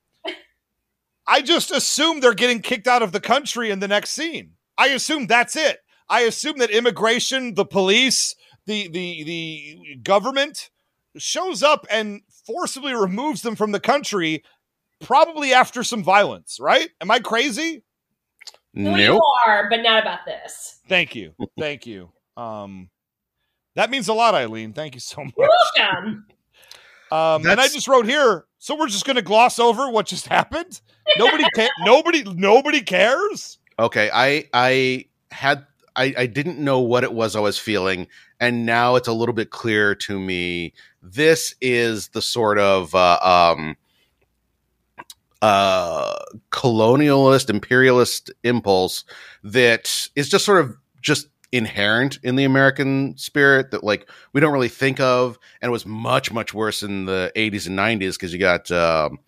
[1.25, 4.51] I just assume they're getting kicked out of the country in the next scene.
[4.77, 5.79] I assume that's it.
[6.09, 10.69] I assume that immigration, the police, the the the government
[11.17, 14.43] shows up and forcibly removes them from the country
[15.01, 16.89] probably after some violence, right?
[17.01, 17.83] Am I crazy?
[18.73, 19.21] You Nope.
[19.45, 20.79] are, but not about this.
[20.87, 21.33] Thank you.
[21.59, 22.09] Thank you.
[22.37, 22.89] Um
[23.75, 24.73] that means a lot, Eileen.
[24.73, 25.33] Thank you so much.
[25.37, 26.25] Welcome.
[27.11, 30.27] Um and I just wrote here, so we're just going to gloss over what just
[30.27, 30.81] happened?
[31.17, 33.59] Nobody ca- nobody nobody cares?
[33.77, 35.65] Okay, I I had
[35.95, 38.07] I I didn't know what it was I was feeling,
[38.39, 40.73] and now it's a little bit clearer to me.
[41.03, 43.75] This is the sort of uh, um
[45.41, 46.15] uh
[46.51, 49.03] colonialist imperialist impulse
[49.43, 54.51] that is just sort of just inherent in the American spirit that like we don't
[54.51, 58.33] really think of, and it was much much worse in the 80s and 90s because
[58.33, 59.19] you got um,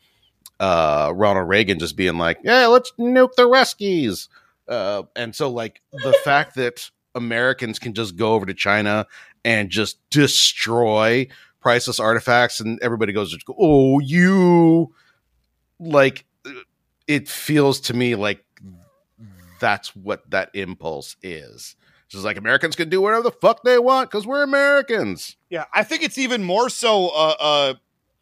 [0.60, 4.28] uh, Ronald Reagan just being like, "Yeah, let's nuke the Ruskies,"
[4.68, 9.06] uh, and so like the fact that Americans can just go over to China
[9.44, 11.28] and just destroy
[11.66, 14.94] priceless artifacts, and everybody goes, "Oh, you!"
[15.80, 16.24] Like
[17.08, 18.46] it feels to me like
[19.60, 21.76] that's what that impulse is.
[22.06, 25.38] It's just like Americans can do whatever the fuck they want because we're Americans.
[25.50, 27.74] Yeah, I think it's even more so uh uh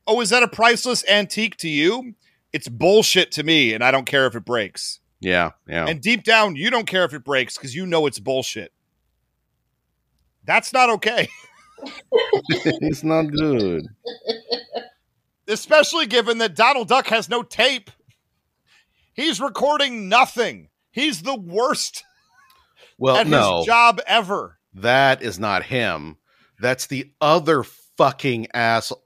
[0.07, 2.15] oh, is that a priceless antique to you?
[2.53, 5.01] It's bullshit to me and I don't care if it breaks.
[5.19, 5.85] Yeah, yeah.
[5.85, 8.71] And deep down, you don't care if it breaks cuz you know it's bullshit.
[10.45, 11.27] That's not okay.
[12.49, 13.85] it's not good.
[15.47, 17.91] especially given that Donald Duck has no tape.
[19.13, 20.69] He's recording nothing.
[20.91, 22.03] He's the worst
[22.97, 24.57] Well, at no, his job ever.
[24.75, 26.17] that is not him.
[26.59, 29.03] That's the other fucking asshole.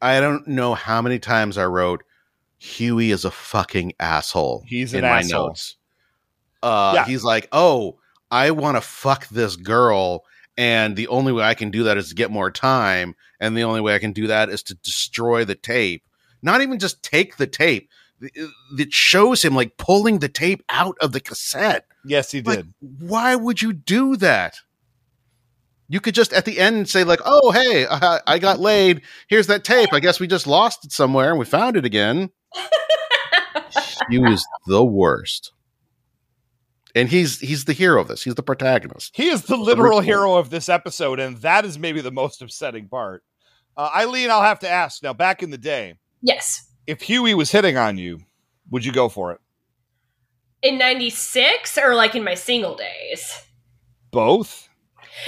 [0.00, 2.04] I don't know how many times I wrote
[2.58, 4.64] Huey is a fucking asshole.
[4.66, 5.48] He's in an my asshole.
[5.48, 5.76] notes.
[6.62, 7.04] Uh, Yeah.
[7.06, 7.98] he's like, oh,
[8.30, 10.24] I want to fuck this girl,
[10.58, 13.62] and the only way I can do that is to get more time, and the
[13.62, 16.02] only way I can do that is to destroy the tape.
[16.42, 17.88] Not even just take the tape.
[18.22, 18.48] Uh,
[18.78, 21.86] it shows him like pulling the tape out of the cassette.
[22.04, 22.74] Yes, he Like, did.
[22.80, 24.56] why would you do that?
[25.88, 29.02] You could just at the end say like, "Oh, hey, I, I got laid.
[29.28, 29.92] Here's that tape.
[29.92, 32.30] I guess we just lost it somewhere and we found it again."
[34.10, 35.52] he was the worst,
[36.98, 38.24] and he's he's the hero of this.
[38.24, 39.16] He's the protagonist.
[39.16, 42.88] He is the literal hero of this episode, and that is maybe the most upsetting
[42.88, 43.22] part.
[43.76, 45.12] Uh, Eileen, I'll have to ask now.
[45.12, 46.68] Back in the day, yes.
[46.88, 48.18] if Huey was hitting on you,
[48.70, 49.40] would you go for it?
[50.60, 53.44] In 96 or like in my single days?
[54.10, 54.68] Both.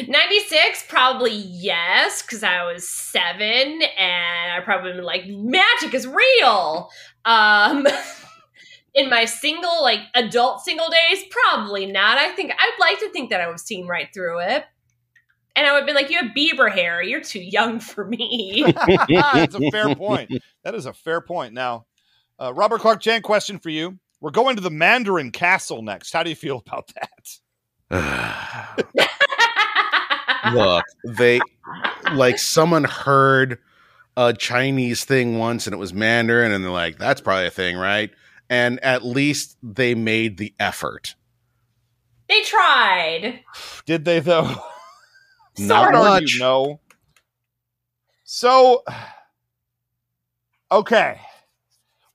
[0.06, 3.42] 96 probably yes because i was seven
[3.98, 6.88] and i probably been like magic is real
[7.24, 7.84] um
[8.94, 13.30] in my single like adult single days probably not i think i'd like to think
[13.30, 14.64] that i was seen right through it
[15.54, 18.64] and i would be like you have bieber hair you're too young for me
[19.08, 20.30] That's a fair point.
[20.64, 21.54] That is a fair point.
[21.54, 21.86] Now,
[22.38, 23.98] uh, Robert Clark Chan, question for you.
[24.20, 26.12] We're going to the Mandarin Castle next.
[26.12, 26.92] How do you feel about
[27.90, 28.68] that?
[30.54, 31.40] Look, they
[32.12, 33.58] like someone heard
[34.16, 37.76] a Chinese thing once and it was Mandarin, and they're like, that's probably a thing,
[37.76, 38.10] right?
[38.50, 41.14] And at least they made the effort.
[42.28, 43.40] they tried
[43.86, 44.56] Did they though?
[45.58, 46.36] Not I would argue much.
[46.40, 46.80] No.
[48.24, 48.84] So,
[50.70, 51.20] okay,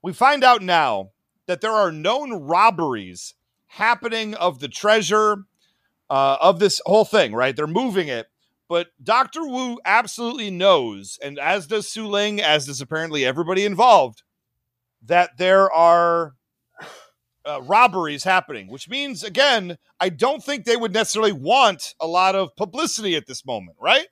[0.02, 1.12] we find out now
[1.48, 3.34] that there are known robberies
[3.68, 5.38] happening of the treasure
[6.10, 7.34] uh, of this whole thing.
[7.34, 7.56] Right?
[7.56, 8.28] They're moving it,
[8.68, 14.24] but Doctor Wu absolutely knows, and as does Su Ling, as does apparently everybody involved,
[15.08, 16.34] that there are.
[17.47, 22.34] Uh, robberies happening, which means again, I don't think they would necessarily want a lot
[22.34, 24.08] of publicity at this moment, right?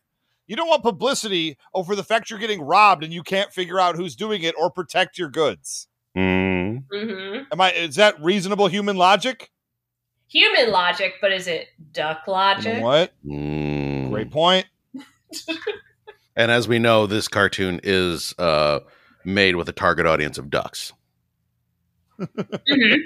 [0.46, 3.96] You don't want publicity over the fact you're getting robbed and you can't figure out
[3.96, 5.88] who's doing it or protect your goods.
[6.16, 6.84] Mm.
[6.94, 9.50] hmm Am I is that reasonable human logic?
[10.28, 13.14] human logic but is it duck You logic know what?
[13.26, 14.12] Mm.
[14.12, 14.68] Great point.
[16.36, 18.80] And as we know, this cartoon is uh,
[19.26, 20.94] made with a target audience of ducks.
[22.20, 22.98] Mhm.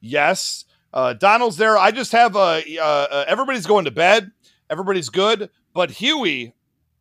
[0.00, 0.64] Yes.
[0.92, 1.76] Uh, Donald's there.
[1.76, 4.30] I just have uh, uh, uh, everybody's going to bed.
[4.70, 6.54] Everybody's good, but Huey,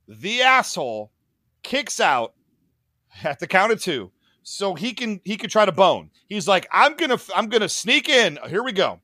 [0.08, 1.12] the asshole,
[1.64, 2.34] kicks out
[3.24, 4.12] at the count of two,
[4.44, 6.10] so he can he can try to bone.
[6.28, 8.40] He's like, I'm gonna I'm gonna sneak in.
[8.50, 9.00] Here we go.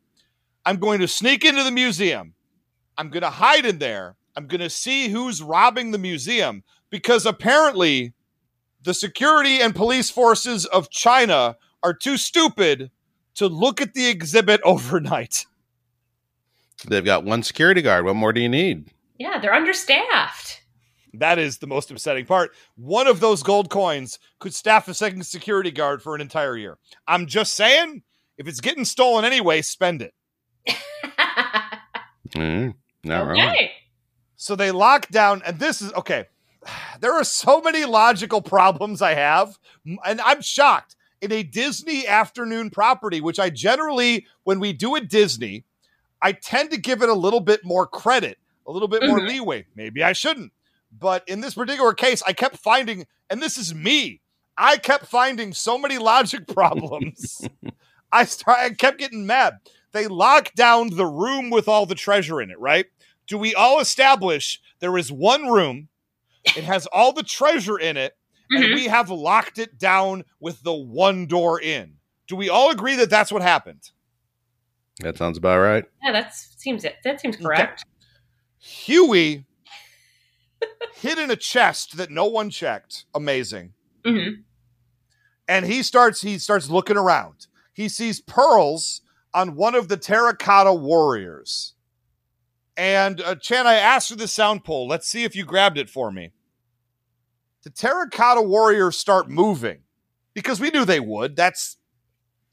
[0.65, 2.33] I'm going to sneak into the museum.
[2.97, 4.15] I'm gonna hide in there.
[4.35, 8.13] I'm gonna see who's robbing the museum because apparently
[8.83, 12.91] the security and police forces of China are too stupid
[13.35, 15.45] to look at the exhibit overnight.
[16.87, 18.05] They've got one security guard.
[18.05, 18.91] What more do you need?
[19.19, 20.61] yeah they're understaffed
[21.13, 22.51] That is the most upsetting part.
[22.75, 26.77] One of those gold coins could staff a second security guard for an entire year.
[27.07, 28.01] I'm just saying,
[28.37, 30.13] if it's getting stolen anyway, spend it.
[32.29, 32.73] Mm,
[33.03, 33.55] not wrong.
[34.35, 36.25] So they lock down, and this is okay.
[37.01, 39.57] There are so many logical problems I have,
[40.05, 40.95] and I'm shocked.
[41.21, 45.63] In a Disney afternoon property, which I generally, when we do a Disney,
[46.21, 48.37] I tend to give it a little bit more credit,
[48.67, 49.27] a little bit more Mhm.
[49.29, 49.65] leeway.
[49.75, 50.51] Maybe I shouldn't.
[50.97, 54.19] But in this particular case, I kept finding, and this is me,
[54.57, 57.47] I kept finding so many logic problems.
[58.11, 59.59] I, start, I kept getting mad.
[59.93, 62.85] They lock down the room with all the treasure in it, right?
[63.27, 65.87] Do we all establish there is one room?
[66.55, 68.15] It has all the treasure in it,
[68.51, 68.73] and Mhm.
[68.75, 71.97] we have locked it down with the one door in.
[72.27, 73.91] Do we all agree that that's what happened?
[74.99, 75.85] That sounds about right.
[76.03, 76.97] yeah that seems it.
[77.03, 77.83] that seems correct
[78.59, 79.45] Huey
[80.95, 83.05] hid in a chest that no one checked.
[83.15, 83.73] Amazing.
[84.05, 84.29] hmm
[85.47, 87.47] And he starts he starts looking around.
[87.73, 89.01] He sees pearls
[89.33, 91.73] on one of the terracotta warriors.
[92.75, 94.87] And uh, Chan, I asked for the sound pull.
[94.87, 96.31] Let's see if you grabbed it for me.
[97.63, 99.79] The terracotta warriors start moving
[100.33, 101.35] because we knew they would.
[101.35, 101.77] That's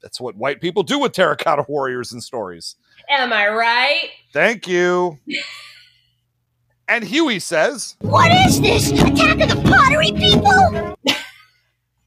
[0.01, 2.75] that's what white people do with terracotta warriors in stories.
[3.09, 5.19] am i right Thank you.
[6.87, 8.91] and Huey says, What is this?
[8.91, 10.95] Attack of the pottery people?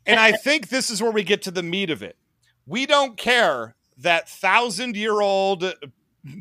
[0.06, 2.16] and I think this is where we get to the meat of it.
[2.66, 5.72] We don't care that thousand year old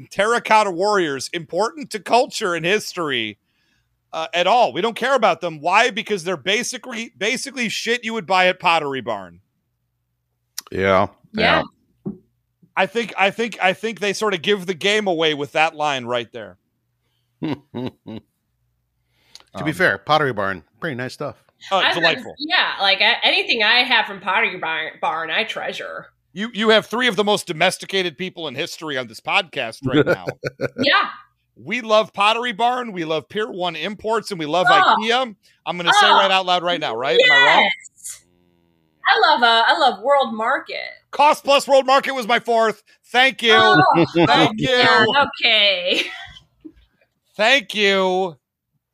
[0.09, 3.37] terracotta warriors, important to culture and history
[4.11, 4.71] uh, at all.
[4.73, 5.59] We don't care about them.
[5.59, 5.89] Why?
[5.89, 9.41] Because they're basically basically shit you would buy at Pottery Barn.
[10.71, 11.07] Yeah.
[11.33, 11.63] yeah
[12.75, 15.75] I think I think I think they sort of give the game away with that
[15.75, 16.57] line right there.
[17.41, 18.21] to be
[19.55, 21.43] Um, fair, Pottery Barn, pretty nice stuff.
[21.71, 22.35] Uh, I- delightful.
[22.39, 26.85] yeah like I, anything i have from pottery barn, barn i treasure You you have
[26.87, 30.25] three of the most domesticated people in history on this podcast right now.
[30.79, 31.09] yeah
[31.55, 32.91] We love Pottery Barn.
[32.91, 34.95] We love Pier One Imports, and we love Oh.
[34.99, 35.35] IKEA.
[35.65, 36.17] I'm going to say Oh.
[36.17, 37.19] right out loud right now, right?
[37.19, 37.69] Am I wrong?
[39.05, 40.79] I love uh, I love World Market.
[41.11, 42.81] Cost Plus World Market was my fourth.
[43.11, 43.53] Thank you.
[43.55, 44.69] Oh, Thank you.
[44.69, 45.05] yeah,
[45.45, 46.01] okay.
[47.35, 48.37] Thank you.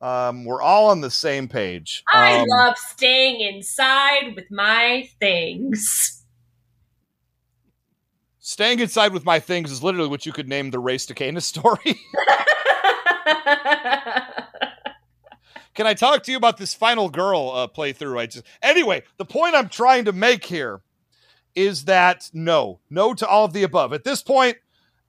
[0.02, 2.02] Um, we're all on the same page.
[2.12, 6.19] I Um, love staying inside with my things.
[8.50, 11.46] Staying inside with my things is literally what you could name the race to Canis
[11.46, 11.78] story.
[15.74, 18.18] Can I talk to you about this final girl uh, playthrough?
[18.18, 19.04] I just anyway.
[19.18, 20.80] The point I'm trying to make here
[21.54, 23.92] is that no, no to all of the above.
[23.92, 24.56] At this point,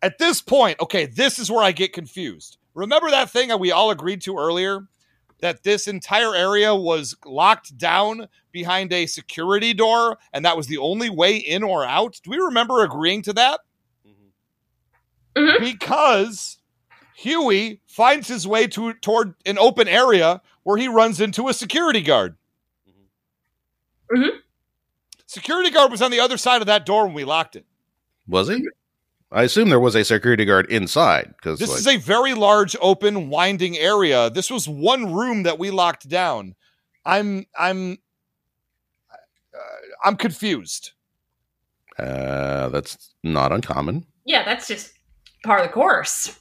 [0.04, 2.60] at this point, okay, this is where I get confused.
[2.76, 4.88] Remember that thing that we all agreed to earlier
[5.42, 10.78] that this entire area was locked down behind a security door and that was the
[10.78, 12.20] only way in or out?
[12.24, 13.60] Do we remember agreeing to that?
[14.08, 15.44] Mm-hmm.
[15.44, 15.64] Mm-hmm.
[15.64, 16.58] Because
[17.16, 22.02] Huey finds his way to toward an open area where he runs into a security
[22.02, 22.36] guard.
[24.16, 24.40] Mhm.
[25.26, 27.66] Security guard was on the other side of that door when we locked it.
[28.28, 28.62] Was he?
[29.32, 32.76] I assume there was a security guard inside because This like, is a very large,
[32.82, 34.30] open, winding area.
[34.30, 36.56] This was one room that we locked down.
[37.06, 37.98] I'm, I'm,
[39.54, 39.58] uh,
[40.04, 40.92] I'm confused.
[41.98, 44.06] uh, that's not uncommon.
[44.26, 44.94] yeah, that's just
[45.46, 46.38] part of the course.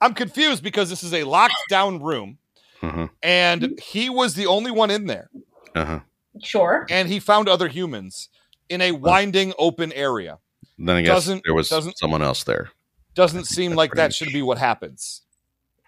[0.00, 2.38] I'm confused because this is a locked down room,
[2.82, 3.08] Uh-huh.
[3.22, 5.30] and he was the only one in there,
[5.74, 6.00] Uh-huh.
[6.42, 6.86] Sure.
[6.90, 8.28] and he found other humans
[8.68, 10.38] in a winding, open area.
[10.82, 12.70] Then I guess Doesn't- there was doesn't- someone else there.
[13.14, 15.22] Doesn't seem like that should be what happens,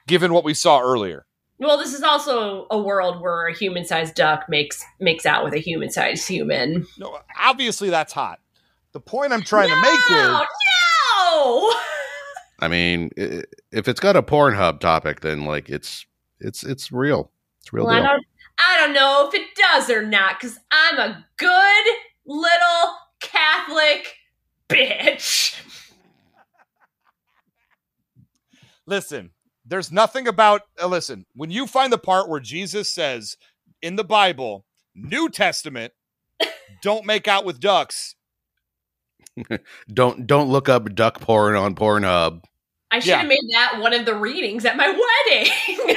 [0.06, 1.24] given what we saw earlier.
[1.58, 5.58] Well, this is also a world where a human-sized duck makes makes out with a
[5.60, 6.86] human-sized human.
[6.98, 8.40] No, obviously that's hot.
[8.92, 10.44] The point I'm trying to make is No,
[11.20, 11.74] no.
[12.60, 16.04] I mean, if it's got a Pornhub topic, then like it's
[16.40, 17.30] it's it's real.
[17.60, 18.08] It's real Well, I deal.
[18.08, 18.26] don't,
[18.58, 21.84] I don't know if it does or not because I'm a good
[22.26, 24.16] little Catholic
[24.72, 25.60] bitch.
[28.86, 29.30] listen,
[29.64, 33.36] there's nothing about uh, listen, when you find the part where Jesus says
[33.80, 34.64] in the Bible,
[34.94, 35.92] New Testament,
[36.82, 38.14] don't make out with ducks.
[39.92, 42.42] Don't don't look up duck porn on Pornhub.
[42.90, 43.18] I should Yeah.
[43.18, 45.96] have made that one of the readings at my wedding.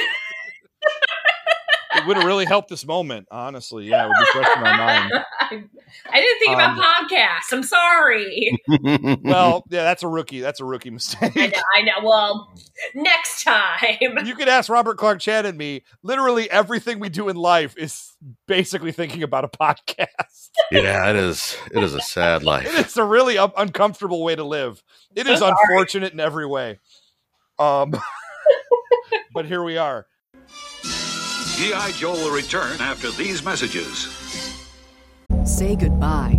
[2.06, 3.86] It would have really helped this moment, honestly.
[3.88, 5.12] Yeah, it would be fresh in my mind.
[5.40, 5.64] I,
[6.12, 7.52] I didn't think about Um, podcasts.
[7.52, 8.62] I'm sorry.
[9.24, 10.38] Well, yeah, that's a rookie.
[10.38, 11.32] That's a rookie mistake.
[11.36, 11.58] I know.
[11.74, 11.92] I know.
[12.04, 12.54] Well,
[12.94, 13.96] next time.
[14.24, 15.82] you could ask Robert Clark Chan and me.
[16.04, 18.12] Literally everything we do in life is
[18.46, 20.50] basically thinking about a podcast.
[20.70, 21.56] yeah, it is.
[21.72, 22.68] It is a sad life.
[22.78, 24.80] It's a really un- uncomfortable way to live.
[25.16, 25.50] It is Sorry.
[25.60, 26.78] unfortunate in every way.
[27.58, 27.94] Um,
[29.34, 30.06] but here we are.
[31.56, 31.92] G.I.
[31.92, 34.08] Joe will return after these messages.
[35.46, 36.38] Say goodbye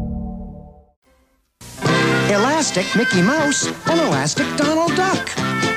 [2.29, 5.29] Elastic Mickey Mouse and Elastic Donald Duck.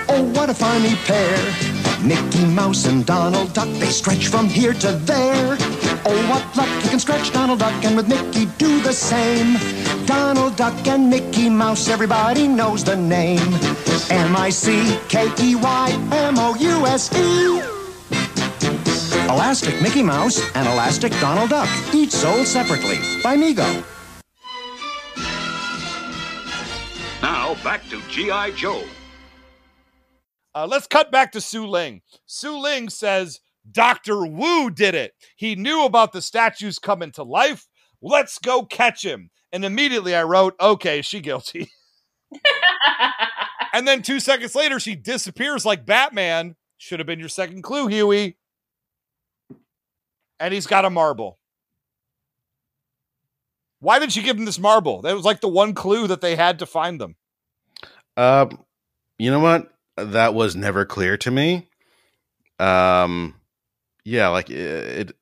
[0.08, 1.38] Oh, what a funny pair.
[2.02, 5.56] Mickey Mouse and Donald Duck, they stretch from here to there.
[6.04, 9.56] Oh, what luck you can stretch Donald Duck and with Mickey do the same.
[10.06, 13.54] Donald Duck and Mickey Mouse, everybody knows the name.
[14.10, 17.62] M I C K E Y M O U S E.
[19.30, 23.82] Elastic Mickey Mouse and Elastic Donald Duck, each sold separately by Mego.
[27.64, 28.50] Back to G.I.
[28.52, 28.84] Joe.
[30.54, 32.02] Uh, let's cut back to Su Ling.
[32.26, 34.24] Su Ling says Dr.
[34.24, 35.14] Wu did it.
[35.34, 37.66] He knew about the statues coming to life.
[38.02, 39.30] Let's go catch him.
[39.50, 41.70] And immediately I wrote, okay, she guilty.
[43.72, 46.56] and then two seconds later, she disappears like Batman.
[46.76, 48.36] Should have been your second clue, Huey.
[50.38, 51.38] And he's got a marble.
[53.80, 55.02] Why did she give him this marble?
[55.02, 57.16] That was like the one clue that they had to find them.
[58.16, 58.64] Um,
[59.18, 59.70] you know what?
[59.96, 61.68] That was never clear to me.
[62.58, 63.34] Um,
[64.04, 65.08] yeah, like it.
[65.10, 65.16] it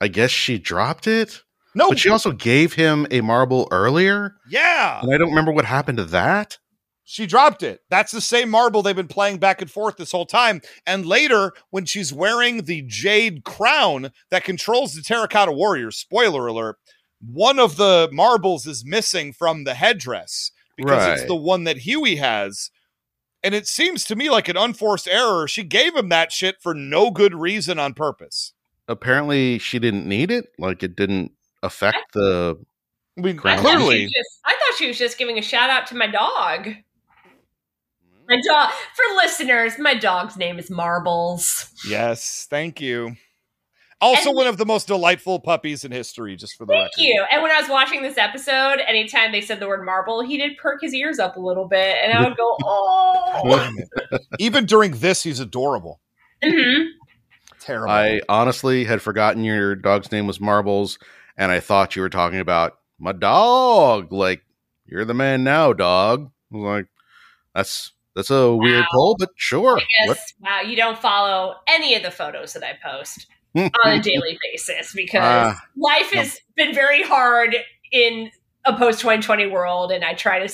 [0.00, 1.42] I guess she dropped it,
[1.76, 5.00] No, but she also gave him a marble earlier, yeah.
[5.00, 6.58] and I don't remember what happened to that.
[7.04, 7.82] She dropped it.
[7.88, 10.60] That's the same marble they've been playing back and forth this whole time.
[10.86, 16.78] And later, when she's wearing the jade crown that controls the Terracotta Warriors, spoiler alert,
[17.20, 20.50] one of the marbles is missing from the headdress
[20.86, 22.70] because it's the one that Huey has.
[23.42, 25.48] And it seems to me like an unforced error.
[25.48, 28.52] She gave him that shit for no good reason on purpose.
[28.86, 30.46] Apparently, she didn't need it.
[30.58, 32.56] Like it didn't affect the.
[33.18, 33.58] I mean, Crown.
[33.58, 36.06] I thought, clearly, just, I thought she was just giving a shout out to my
[36.06, 36.68] dog.
[38.28, 41.66] My dog, for listeners, my dog's name is Marbles.
[41.86, 43.16] Yes, thank you.
[44.02, 47.00] Also, And- one of the most delightful puppies in history, just for the Thank record.
[47.02, 47.24] you.
[47.30, 50.56] And when I was watching this episode, anytime they said the word marble, he did
[50.58, 53.70] perk his ears up a little bit, and I would go, "Oh."
[54.38, 56.00] Even during this, he's adorable.
[56.42, 56.88] Mm-hmm.
[57.60, 57.90] Terrible.
[57.92, 60.98] I honestly had forgotten your dog's name was Marbles,
[61.36, 64.12] and I thought you were talking about my dog.
[64.12, 64.42] Like
[64.86, 66.30] you're the man now, dog.
[66.52, 66.86] I was like
[67.54, 68.86] that's that's a weird Wow.
[68.92, 69.78] pull, but sure.
[69.78, 73.26] I guess wow, you don't follow any of the photos that I post
[73.84, 77.56] on a daily basis because Ah, life has been very hard
[77.90, 78.30] in
[78.64, 80.48] a post 2020 world, and I try to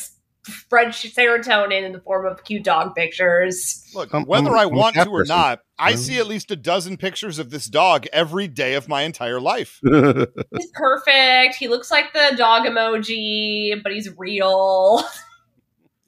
[0.46, 3.84] spread serotonin in the form of cute dog pictures.
[3.94, 6.57] Look, I'm- whether I'm- i um, want to or not, I see at least a
[6.57, 9.78] dozen pictures of this dog every day of my entire life.
[9.84, 11.57] He's perfect.
[11.57, 15.05] He looks like the dog emoji, but he's real.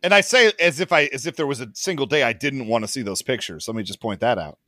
[0.03, 2.67] And I say as if I as if there was a single day I didn't
[2.69, 3.69] want to see those pictures.
[3.69, 4.59] Let me just point that out.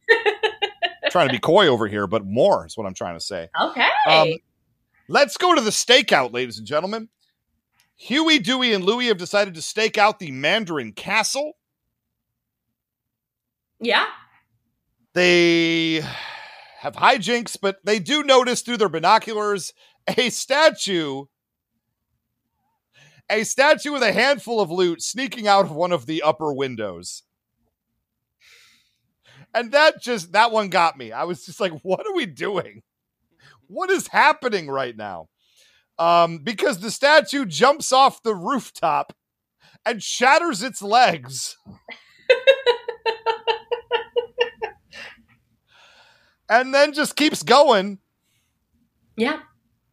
[1.13, 3.49] Trying to be coy over here, but more is what I'm trying to say.
[3.61, 3.89] Okay.
[4.09, 4.33] Um,
[5.09, 7.09] let's go to the stakeout, ladies and gentlemen.
[7.97, 11.53] Huey, Dewey, and Louie have decided to stake out the Mandarin Castle.
[13.79, 14.07] yeah.
[15.15, 16.03] They
[16.79, 19.75] have hijinks, but they do notice through their binoculars
[20.09, 21.27] a statue.
[23.29, 27.25] A statue with a handful of loot sneaking out of one of the upper windows.
[29.55, 31.13] And that just, that one got me.
[31.13, 32.83] I was just like, what are we doing?
[33.67, 35.29] What is happening right now?
[35.99, 39.13] Um, because the statue jumps off the rooftop
[39.85, 41.57] and shatters its legs.
[46.49, 47.99] and then just keeps going.
[49.17, 49.41] Yeah.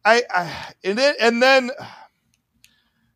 [0.04, 1.70] I, I and then and then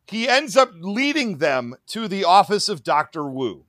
[0.07, 3.65] he ends up leading them to the office of Doctor Wu.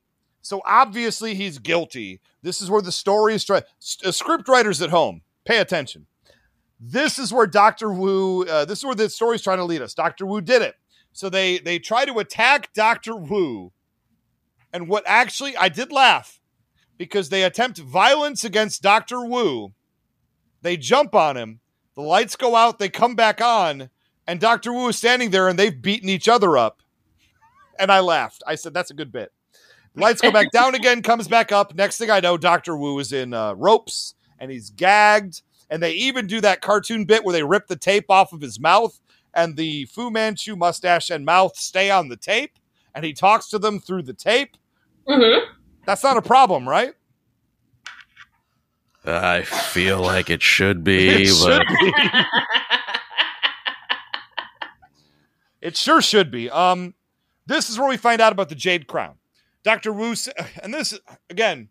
[0.46, 2.20] So obviously he's guilty.
[2.40, 3.64] This is where the story is trying.
[4.04, 6.06] Uh, script writers at home, pay attention.
[6.78, 8.44] This is where Doctor Wu.
[8.44, 9.92] Uh, this is where the story's trying to lead us.
[9.92, 10.76] Doctor Wu did it.
[11.12, 13.72] So they they try to attack Doctor Wu,
[14.72, 16.40] and what actually I did laugh
[16.96, 19.72] because they attempt violence against Doctor Wu.
[20.62, 21.58] They jump on him.
[21.96, 22.78] The lights go out.
[22.78, 23.90] They come back on,
[24.28, 26.82] and Doctor Wu is standing there, and they've beaten each other up.
[27.80, 28.44] And I laughed.
[28.46, 29.32] I said, "That's a good bit."
[29.96, 31.02] Lights go back down again.
[31.02, 31.74] Comes back up.
[31.74, 35.42] Next thing I know, Doctor Wu is in uh, ropes, and he's gagged.
[35.70, 38.60] And they even do that cartoon bit where they rip the tape off of his
[38.60, 39.00] mouth,
[39.34, 42.52] and the Fu Manchu mustache and mouth stay on the tape,
[42.94, 44.56] and he talks to them through the tape.
[45.08, 45.38] hmm
[45.84, 46.94] That's not a problem, right?
[49.04, 51.92] I feel like it should be, It but should be.
[55.62, 56.48] It sure should be.
[56.48, 56.94] Um,
[57.46, 59.16] this is where we find out about the Jade Crown.
[59.66, 59.92] Dr.
[59.92, 60.14] Wu,
[60.62, 60.98] and this
[61.28, 61.68] again,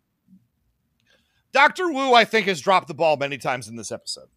[1.52, 1.90] Dr.
[1.90, 4.28] Wu, I think, has dropped the ball many times in this episode.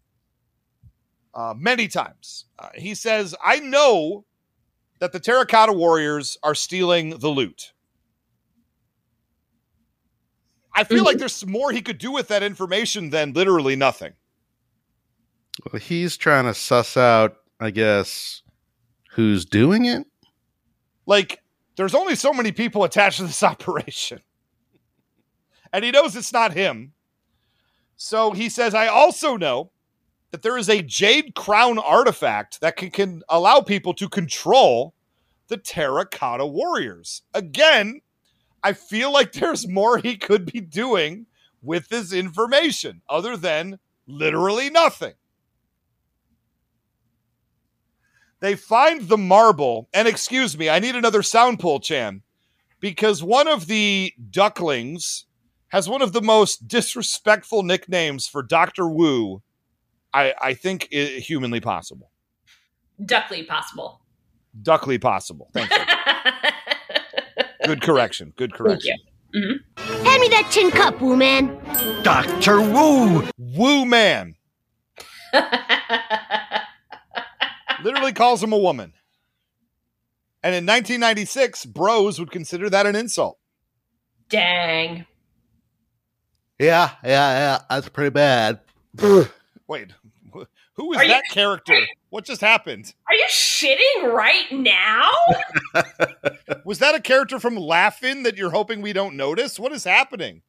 [1.34, 2.46] Uh, many times.
[2.58, 4.24] Uh, he says, I know
[4.98, 7.72] that the Terracotta Warriors are stealing the loot.
[10.74, 14.14] I feel like there's more he could do with that information than literally nothing.
[15.70, 18.42] Well, he's trying to suss out, I guess,
[19.10, 20.06] who's doing it.
[21.04, 21.42] like
[21.76, 24.20] there's only so many people attached to this operation.
[25.72, 26.92] And he knows it's not him.
[27.96, 29.70] So he says i also know
[30.30, 34.94] that there is a jade crown artifact that can, can allow people to control
[35.48, 37.22] the terracotta warriors.
[37.34, 38.00] Again
[38.62, 41.26] i feel like there's more he could be doing
[41.62, 45.14] with this information other than literally nothing
[48.40, 52.22] they find the marble and excuse me i need another sound pull chan
[52.80, 55.26] because one of the ducklings
[55.68, 59.42] has one of the most disrespectful nicknames for dr wu
[60.12, 62.10] i, I think i- humanly possible
[63.04, 64.00] Duckly possible.
[64.62, 65.84] duckly possible thank you
[67.66, 68.96] good correction good correction
[69.34, 69.56] mm-hmm.
[70.04, 71.46] Hand me that tin cup, Woo Man.
[72.02, 72.60] Dr.
[72.60, 73.28] Wu!
[73.38, 74.34] woo man
[77.84, 78.92] literally calls him a woman
[80.42, 83.38] and in 1996 bros would consider that an insult
[84.28, 85.06] Dang.
[86.58, 87.58] Yeah, yeah, yeah.
[87.68, 88.60] That's pretty bad.
[89.66, 89.90] Wait,
[90.74, 91.74] who is Are you- that character?
[92.10, 92.92] What just happened?
[93.08, 95.08] Are you shitting right now?
[96.64, 99.58] Was that a character from Laughing that you're hoping we don't notice?
[99.58, 100.42] What is happening?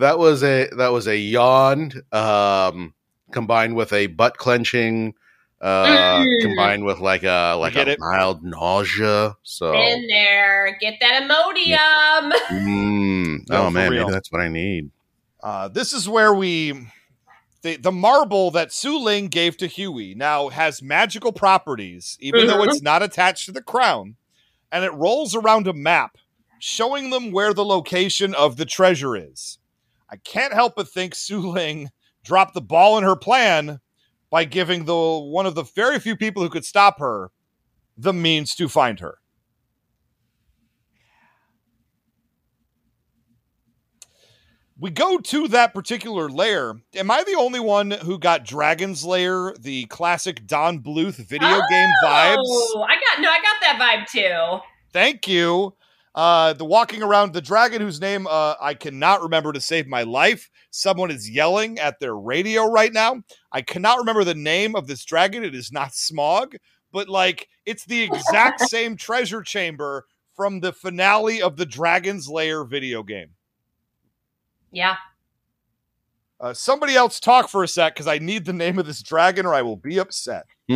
[0.00, 2.94] That was a that was a yawn, um,
[3.32, 5.14] combined with a butt clenching,
[5.60, 5.86] uh,
[6.18, 6.40] Mm.
[6.42, 7.98] combined with like a like a it?
[8.00, 9.36] mild nausea.
[9.42, 12.32] So, In there, get that Imodium.
[12.50, 14.02] Mm, No, oh man, real.
[14.04, 14.90] maybe that's what I need.
[15.42, 16.86] Uh, this is where we
[17.62, 22.58] the the marble that Su Ling gave to Huey now has magical properties, even though
[22.58, 22.68] Mhm.
[22.68, 24.16] it's not attached to the crown,
[24.72, 26.16] and it rolls around a map
[26.58, 29.58] showing them where the location of the treasure is.
[30.10, 31.90] I can't help but think Su Ling
[32.22, 33.80] dropped the ball in her plan
[34.34, 37.30] by giving the one of the very few people who could stop her
[37.96, 39.18] the means to find her.
[44.76, 46.74] we go to that particular lair.
[46.96, 51.90] Am I the only one who got Dragon's Lair, the classic Don Bluth video game
[52.04, 52.38] vibes?
[52.40, 54.60] Oh, I got no, I got that vibe too.
[54.92, 55.76] Thank you.
[56.12, 60.02] Uh, the walking around the dragon whose name uh, I cannot remember to save my
[60.02, 60.50] life.
[60.76, 63.22] Someone is yelling at their radio right now.
[63.52, 65.44] I cannot remember the name of this dragon.
[65.44, 66.56] It is not Smaug,
[66.90, 70.04] but like it's the exact same treasure chamber
[70.34, 73.28] from the finale of the Dragon's Lair video game.
[74.72, 74.96] Yeah.
[76.40, 79.46] Uh, somebody else talk for a sec because I need the name of this dragon
[79.46, 80.46] or I will be upset.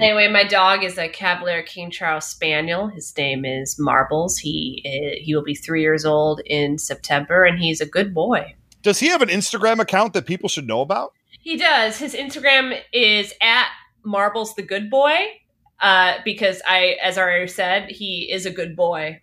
[0.00, 2.86] Anyway, my dog is a Cavalier King Charles Spaniel.
[2.86, 4.38] His name is Marbles.
[4.38, 8.54] He uh, he will be three years old in September, and he's a good boy.
[8.82, 11.12] Does he have an Instagram account that people should know about?
[11.40, 11.98] He does.
[11.98, 13.68] His Instagram is at
[14.04, 15.40] Marbles the Good Boy.
[15.80, 19.20] Uh, because I, as I already said, he is a good boy.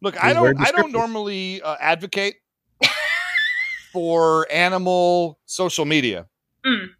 [0.00, 0.60] Look, He's I don't.
[0.60, 2.34] I don't normally uh, advocate
[3.92, 6.26] for animal social media.
[6.64, 6.90] Mm.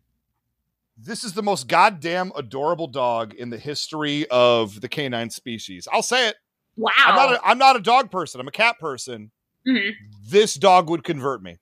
[0.97, 5.87] This is the most goddamn adorable dog in the history of the canine species.
[5.93, 6.35] I'll say it.
[6.77, 6.91] Wow.
[6.97, 7.33] I'm not.
[7.33, 8.41] A, I'm not a dog person.
[8.41, 9.31] I'm a cat person.
[9.65, 9.93] Mhm.
[10.25, 11.59] This dog would convert me.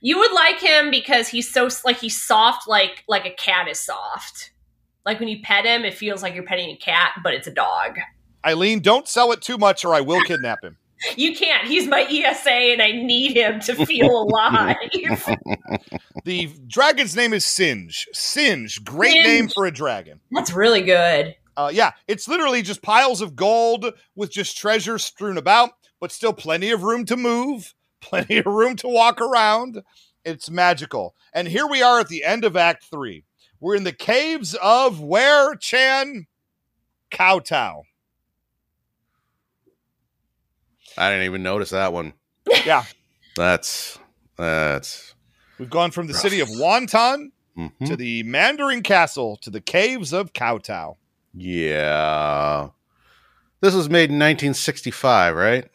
[0.00, 3.78] You would like him because he's so like he's soft, like like a cat is
[3.78, 4.52] soft.
[5.04, 7.52] Like when you pet him, it feels like you're petting a cat, but it's a
[7.52, 7.96] dog.
[8.44, 10.76] Eileen, don't sell it too much, or I will kidnap him.
[11.16, 11.66] You can't.
[11.66, 14.76] He's my ESA, and I need him to feel alive.
[16.26, 18.06] The dragon's name is Singe.
[18.12, 19.26] Singe, great Singe.
[19.26, 20.20] name for a dragon.
[20.30, 21.34] That's really good.
[21.56, 26.34] Uh, yeah, it's literally just piles of gold with just treasure strewn about, but still
[26.34, 29.82] plenty of room to move, plenty of room to walk around.
[30.24, 31.14] It's magical.
[31.32, 33.24] And here we are at the end of Act Three.
[33.60, 36.26] We're in the caves of where Chan
[37.10, 37.82] Kowtow.
[40.96, 42.14] I didn't even notice that one.
[42.64, 42.84] Yeah,
[43.36, 43.98] That's
[44.36, 45.14] that's
[45.58, 47.86] we've gone from the city of Wonton mhm.
[47.86, 50.96] to the Mandarin Castle to the caves of Kowtow.
[51.34, 52.70] yeah.
[53.62, 55.68] This was made in 1965, right?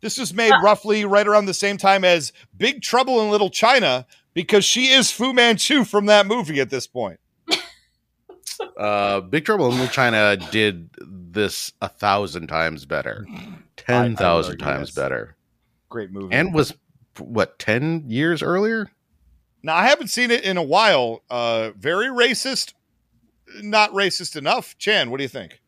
[0.00, 4.06] This was made roughly right around the same time as Big Trouble in Little China
[4.34, 7.18] because she is Fu Manchu from that movie at this point.
[8.76, 13.24] Uh, Big Trouble in Little China did this a thousand times better,
[13.76, 14.94] ten thousand times yes.
[14.96, 15.36] better,
[15.88, 16.34] Great movie.
[16.34, 16.74] and was
[17.18, 18.90] what ten years earlier.
[19.62, 21.22] now I haven't seen it in a while.
[21.30, 22.72] Uh very racist,
[23.62, 24.76] not racist enough.
[24.78, 25.60] Chan, what do you think?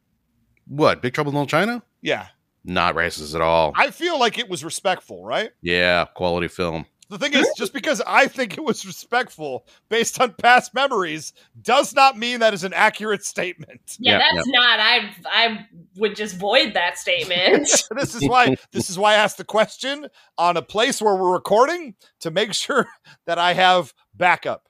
[0.66, 1.82] What Big Trouble in Little China?
[2.02, 2.26] Yeah.
[2.64, 3.72] Not racist at all.
[3.74, 5.50] I feel like it was respectful, right?
[5.62, 6.86] yeah, quality film.
[7.08, 11.92] The thing is, just because I think it was respectful based on past memories does
[11.92, 13.96] not mean that is an accurate statement.
[13.98, 14.78] Yeah, Yeah, that's not.
[14.78, 17.68] I I would just void that statement.
[17.96, 20.06] this is why this is why I asked the question
[20.38, 22.86] on a place where we're recording to make sure
[23.26, 24.68] that I have backup.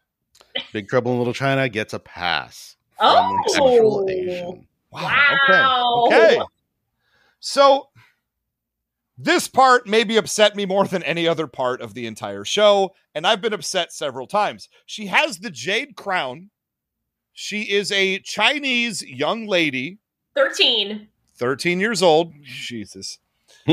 [0.73, 2.77] Big Trouble in Little China gets a pass.
[2.97, 3.35] from Oh.
[3.35, 4.67] an actual Asian.
[4.91, 6.07] wow.
[6.09, 6.17] Okay.
[6.17, 6.41] Okay.
[7.41, 7.89] So
[9.19, 13.27] this part maybe upset me more than any other part of the entire show, and
[13.27, 14.69] I've been upset several times.
[14.87, 16.51] She has the jade crown.
[17.33, 19.99] She is a Chinese young lady,
[20.35, 21.09] Thirteen.
[21.37, 22.33] 13 years old.
[22.43, 23.19] Jesus.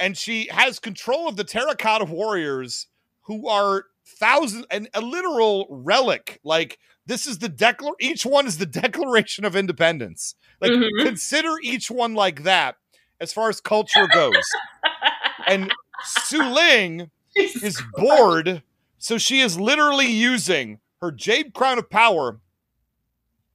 [0.00, 2.86] and she has control of the terracotta warriors
[3.22, 8.58] who are thousands and a literal relic like this is the declar each one is
[8.58, 10.34] the declaration of independence.
[10.60, 11.04] Like Mhm.
[11.04, 12.76] consider each one like that
[13.20, 14.34] as far as culture goes.
[15.48, 15.72] And
[16.04, 18.62] su ling is bored
[18.98, 22.40] so she is literally using her jade crown of power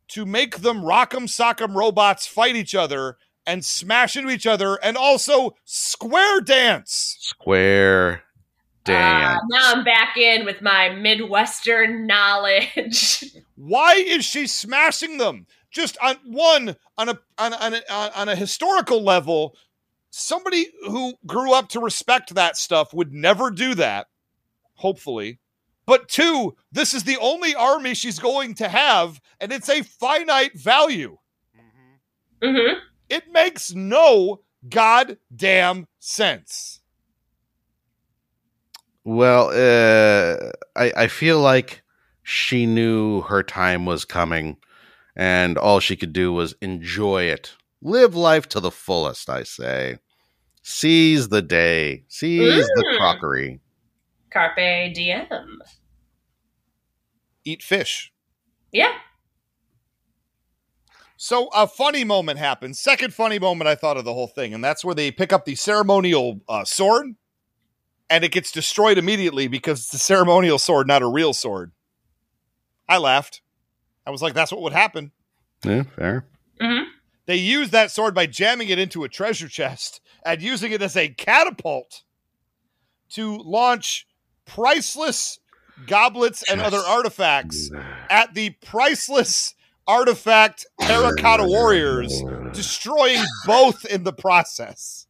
[0.09, 4.97] to make them rock'em sock'em robots fight each other and smash into each other and
[4.97, 7.15] also square dance.
[7.21, 8.23] Square
[8.89, 9.41] Ah, dance.
[9.49, 13.23] now I'm back in with my Midwestern knowledge.
[13.55, 17.81] why is she smashing them just on one on a on, on, a,
[18.15, 19.55] on a historical level
[20.09, 24.07] somebody who grew up to respect that stuff would never do that
[24.75, 25.39] hopefully
[25.87, 30.59] But two, this is the only army she's going to have, and it's a finite
[30.59, 31.17] value.
[32.43, 32.79] Mm-hmm.
[33.09, 36.81] It makes no goddamn sense.
[39.07, 41.81] Well, uh, I I feel like
[42.23, 44.57] she knew her time was coming,
[45.15, 49.29] and all she could do was enjoy it, live life to the fullest.
[49.29, 49.99] I say,
[50.61, 52.97] seize the day, seize the Mm.
[52.97, 53.59] crockery.
[54.29, 55.61] Carpe diem.
[57.45, 58.11] Eat fish.
[58.73, 58.91] Yeah.
[61.15, 62.77] So a funny moment happens.
[62.81, 65.45] Second funny moment I thought of the whole thing, and that's where they pick up
[65.45, 67.15] the ceremonial uh, sword,
[68.09, 71.71] and it gets destroyed immediately because it's a ceremonial sword, not a real sword.
[72.87, 73.41] I laughed.
[74.05, 75.11] I was like, "That's what would happen."
[75.63, 76.25] Yeah, fair.
[76.61, 76.89] Mm-hmm.
[77.25, 80.95] They used that sword by jamming it into a treasure chest and using it as
[80.95, 82.03] a catapult
[83.09, 84.07] to launch
[84.45, 85.39] priceless
[85.85, 87.69] goblets and other artifacts
[88.09, 89.53] at the priceless
[89.85, 92.23] artifact terracotta warriors,
[92.53, 95.06] destroying both in the process.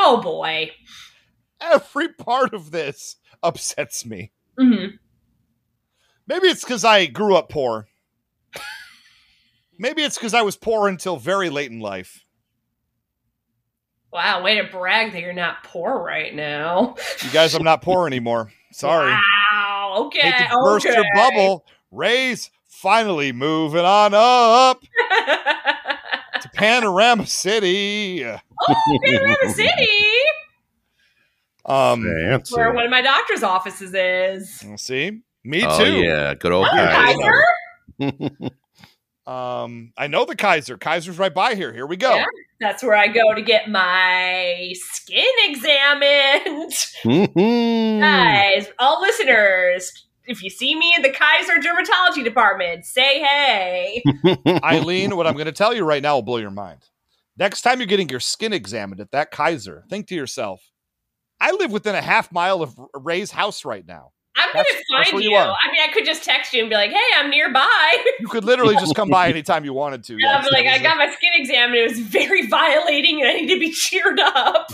[0.00, 0.70] Oh boy.
[1.60, 4.30] Every part of this upsets me.
[4.58, 4.96] Mm-hmm.
[6.28, 7.88] Maybe it's because I grew up poor.
[9.76, 12.24] Maybe it's because I was poor until very late in life.
[14.12, 16.94] Wow, way to brag that you're not poor right now.
[17.22, 18.52] You guys, I'm not poor anymore.
[18.72, 19.12] Sorry.
[19.12, 19.94] Wow.
[20.06, 20.30] Okay.
[20.30, 20.94] Hate to burst okay.
[20.94, 21.66] your bubble.
[21.90, 24.82] Ray's finally moving on up
[26.58, 28.24] Panorama City.
[28.24, 29.98] oh, Panorama City,
[31.64, 32.54] Um, Fancy.
[32.56, 34.64] where one of my doctor's offices is.
[34.80, 35.20] see.
[35.44, 36.00] Me Oh too.
[36.00, 37.44] yeah, good old Oh, Kaiser.
[38.00, 38.30] Kaiser?
[39.26, 40.78] Um, I know the Kaiser.
[40.78, 41.70] Kaiser's right by here.
[41.70, 42.14] Here we go.
[42.14, 42.24] Yeah.
[42.60, 46.72] That's where I go to get my skin examined.
[47.04, 48.00] Mhm.
[48.00, 54.02] Guys, all listeners, if you see me in the Kaiser dermatology department, say hey.
[54.62, 56.80] Eileen, what I'm going to tell you right now will blow your mind.
[57.36, 60.70] Next time you're getting your skin examined at that Kaiser, think to yourself,
[61.40, 64.12] I live within a half mile of Ray's house right now.
[64.36, 65.30] I'm going to That's- that's find you.
[65.30, 65.36] you.
[65.36, 68.04] I mean, I could just text you and be like, hey, I'm nearby.
[68.20, 70.14] You could literally just come by anytime you wanted to.
[70.14, 70.52] And I'll yes.
[70.52, 71.78] like, I got my skin examined.
[71.78, 74.70] It was very violating and I need to be cheered up.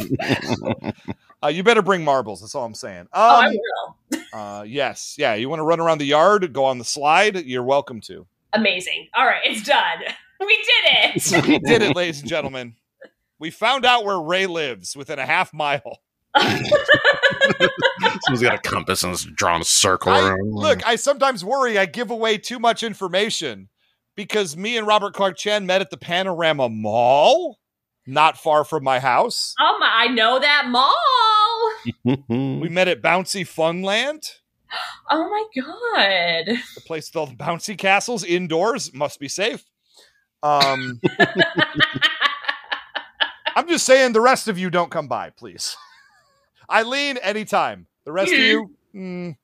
[1.45, 2.41] Uh, you better bring marbles.
[2.41, 3.01] That's all I'm saying.
[3.01, 4.21] Um, oh, I will.
[4.35, 5.35] Uh, yes, yeah.
[5.35, 7.47] You want to run around the yard, go on the slide.
[7.47, 8.27] You're welcome to.
[8.53, 9.07] Amazing.
[9.15, 10.03] All right, it's done.
[10.41, 11.43] We did it.
[11.49, 12.75] We did it, ladies and gentlemen.
[13.39, 16.01] We found out where Ray lives within a half mile.
[16.37, 16.73] Someone's
[18.43, 20.53] got a compass and has drawn a circle I, around.
[20.53, 23.69] look, I sometimes worry I give away too much information
[24.17, 27.61] because me and Robert Clark Chan met at the Panorama Mall,
[28.07, 29.55] not far from my house.
[29.61, 29.91] Oh my!
[29.91, 30.93] I know that mall.
[32.05, 34.29] We met at Bouncy Funland,
[35.11, 36.57] Oh my god.
[36.75, 38.93] the place with all the bouncy castles indoors.
[38.95, 39.65] Must be safe.
[40.43, 41.01] Um,
[43.57, 45.77] I'm just saying the rest of you don't come by, please.
[46.71, 47.87] Eileen, anytime.
[48.05, 49.37] The rest of you, mm,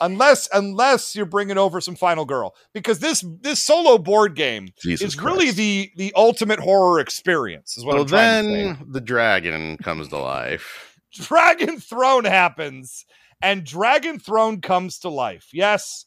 [0.00, 5.14] unless unless you're bringing over some final girl, because this this solo board game Jesus
[5.14, 7.76] is really the the ultimate horror experience.
[7.76, 8.62] Is what Well, I'm trying to say.
[8.64, 10.93] then the dragon comes to life.
[11.14, 13.06] Dragon Throne happens,
[13.40, 15.48] and Dragon Throne comes to life.
[15.52, 16.06] Yes,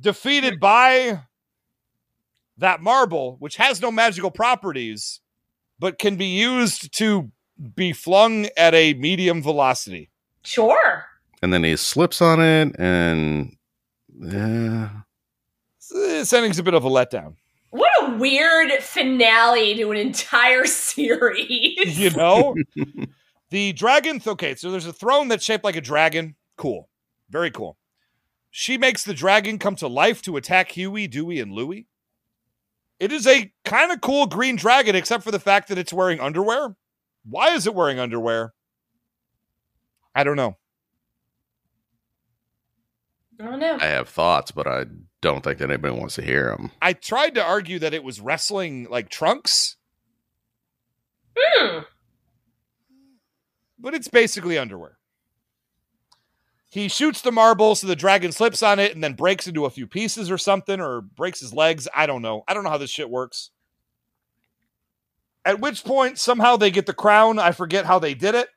[0.00, 1.20] defeated by
[2.58, 5.20] that marble, which has no magical properties,
[5.78, 7.30] but can be used to
[7.74, 10.10] be flung at a medium velocity.
[10.42, 11.04] Sure.
[11.42, 13.56] And then he slips on it, and
[14.18, 14.88] yeah,
[15.90, 17.34] This ending's a bit of a letdown.
[17.70, 21.98] What a weird finale to an entire series.
[21.98, 22.54] You know?
[23.50, 26.34] the dragon, okay, so there's a throne that's shaped like a dragon.
[26.56, 26.88] Cool.
[27.30, 27.76] Very cool.
[28.50, 31.86] She makes the dragon come to life to attack Huey, Dewey, and Louie.
[32.98, 36.18] It is a kind of cool green dragon, except for the fact that it's wearing
[36.18, 36.76] underwear.
[37.28, 38.54] Why is it wearing underwear?
[40.14, 40.56] I don't know.
[43.38, 43.76] I don't know.
[43.78, 44.86] I have thoughts, but I
[45.20, 46.70] don't think that anybody wants to hear them.
[46.80, 49.76] I tried to argue that it was wrestling like trunks,
[51.38, 51.80] Hmm.
[53.78, 54.98] But it's basically underwear.
[56.70, 59.70] He shoots the marble so the dragon slips on it and then breaks into a
[59.70, 61.88] few pieces or something, or breaks his legs.
[61.94, 62.42] I don't know.
[62.48, 63.50] I don't know how this shit works.
[65.44, 67.38] At which point, somehow they get the crown.
[67.38, 68.48] I forget how they did it.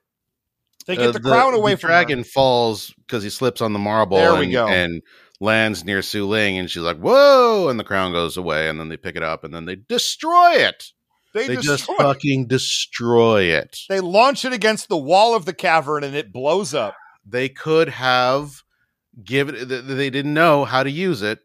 [0.88, 2.24] They get Uh, the, crown away the from dragon her.
[2.26, 4.68] falls because he slips on the marble There we go.
[4.68, 5.02] and
[5.40, 8.90] lands near Su Ling, and she's like, "Whoa!" and the crown goes away, and then
[8.90, 10.92] they pick it up, and then they destroy it.
[11.34, 13.80] They, They, just fucking destroy it.
[13.88, 16.96] They launch it against the wall of the cavern and it blows up.
[17.26, 18.64] they could have
[19.24, 21.40] given th- they didn't know how to use it.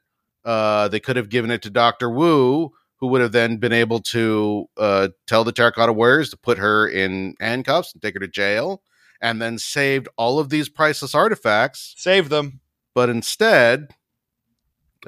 [0.44, 4.00] Uh, they could have given it to Doctor Wu, who would have then been able
[4.00, 8.28] to uh, tell the terracotta warriors to put her in handcuffs and take her to
[8.28, 8.82] jail,
[9.20, 11.94] and then saved all of these priceless artifacts.
[11.96, 12.60] Save them.
[12.94, 13.88] But instead,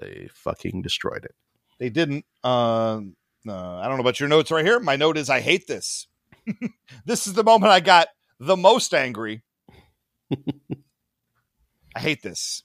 [0.01, 1.35] they fucking destroyed it.
[1.78, 2.24] They didn't.
[2.43, 3.16] Um,
[3.48, 4.81] uh, I don't know about your notes right here.
[4.81, 6.06] My note is I hate this.
[7.06, 8.09] this is the moment I got
[8.39, 9.43] the most angry.
[10.31, 12.62] I hate this.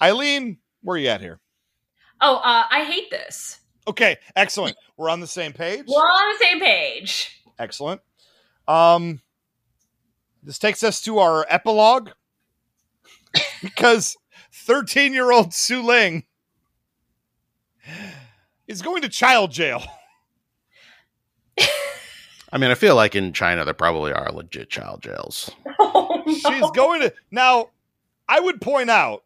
[0.00, 1.40] Eileen, where are you at here?
[2.20, 3.60] Oh, uh, I hate this.
[3.88, 4.76] Okay, excellent.
[4.96, 5.84] We're on the same page.
[5.86, 7.42] We're on the same page.
[7.58, 8.00] Excellent.
[8.66, 9.20] Um,
[10.42, 12.10] this takes us to our epilogue
[13.62, 14.16] because
[14.52, 16.24] 13 year old Su Ling
[18.66, 19.82] is going to child jail.
[22.56, 25.50] I mean, I feel like in China there probably are legit child jails.
[25.78, 26.32] Oh, no.
[26.32, 27.68] She's going to now.
[28.26, 29.24] I would point out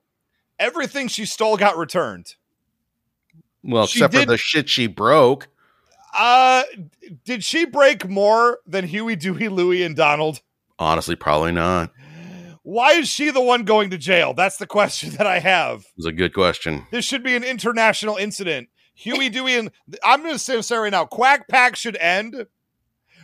[0.58, 2.34] everything she stole got returned.
[3.62, 5.46] Well, She except did- for the shit she broke.
[6.12, 6.64] Uh,
[7.24, 10.42] did she break more than Huey, Dewey, Louie, and Donald?
[10.78, 11.92] Honestly, probably not.
[12.64, 14.34] Why is she the one going to jail?
[14.34, 15.86] That's the question that I have.
[15.96, 16.84] It's a good question.
[16.90, 18.68] This should be an international incident.
[18.94, 19.70] Huey, Dewey, and
[20.04, 22.46] I'm going to say, say right now, Quack Pack should end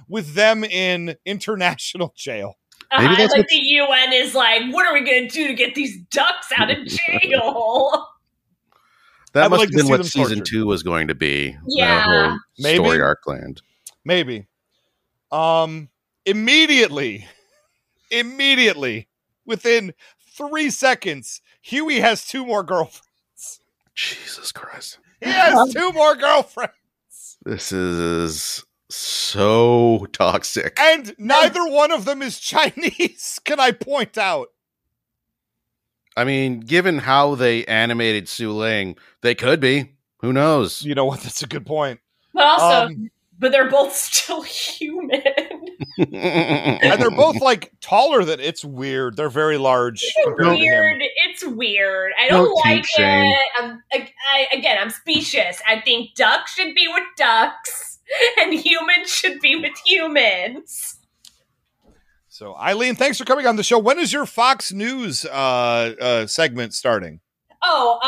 [0.08, 2.54] with them in international jail.
[2.96, 5.46] Maybe Uh, that's like what- the UN is like, what are we going to do
[5.48, 8.08] to get these ducks out of jail?
[9.32, 10.46] That would must like have been what season tortured.
[10.46, 11.50] two was going to be.
[11.50, 12.02] that Yeah.
[12.30, 12.82] whole Maybe.
[12.84, 13.60] story arc planned.
[14.04, 14.46] Maybe.
[15.32, 15.90] Um,
[16.24, 17.26] immediately,
[18.10, 19.08] immediately,
[19.44, 19.92] within
[20.36, 23.60] three seconds, Huey has two more girlfriends.
[23.94, 24.98] Jesus Christ.
[25.20, 26.72] He has two more girlfriends.
[27.44, 30.78] This is so toxic.
[30.80, 34.48] And neither one of them is Chinese, can I point out?
[36.16, 39.92] I mean, given how they animated Su Ling, they could be.
[40.20, 40.82] Who knows?
[40.82, 41.20] You know what?
[41.20, 42.00] That's a good point.
[42.32, 45.20] But also, Um, but they're both still human.
[45.98, 49.16] and they're both like taller than it's weird.
[49.16, 50.58] They're very large compared to him.
[50.60, 51.02] weird.
[51.28, 52.12] It's weird.
[52.18, 53.38] I don't Don't like it.
[53.58, 55.60] I'm, I, I, again, I'm specious.
[55.68, 57.95] I think ducks should be with ducks,
[58.40, 60.98] and humans should be with humans.
[62.28, 63.78] So, Eileen, thanks for coming on the show.
[63.78, 67.20] When is your Fox News uh, uh, segment starting?
[67.62, 67.98] Oh,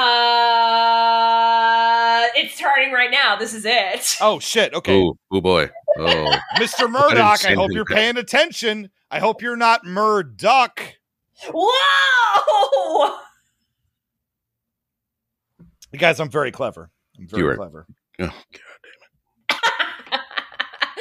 [0.99, 3.37] uh, it's starting right now.
[3.37, 4.17] This is it.
[4.21, 4.75] Oh shit!
[4.75, 5.71] Okay, oh, oh boy.
[5.99, 6.37] Oh.
[6.57, 6.89] Mr.
[6.91, 7.95] Murdoch, I see hope you're that.
[7.97, 8.91] paying attention.
[9.11, 10.81] I hope you're not Murdoch.
[11.53, 13.17] Whoa!
[15.93, 16.91] You guys, I'm very clever.
[17.19, 17.87] I'm very You are- clever.
[18.21, 18.33] oh, I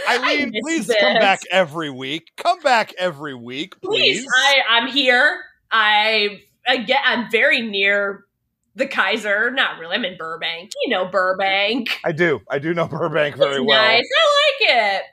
[0.07, 0.97] Eileen, miss please this.
[0.99, 2.29] come back every week.
[2.37, 4.19] Come back every week, please.
[4.21, 5.41] Please, I, I'm here.
[5.71, 8.25] I again, I'm very near
[8.75, 9.51] the Kaiser.
[9.51, 9.95] Not really.
[9.95, 10.71] I'm in Burbank.
[10.83, 11.99] You know Burbank.
[12.03, 12.41] I do.
[12.49, 13.81] I do know Burbank very it's well.
[13.81, 14.03] nice.
[14.03, 15.03] I like it.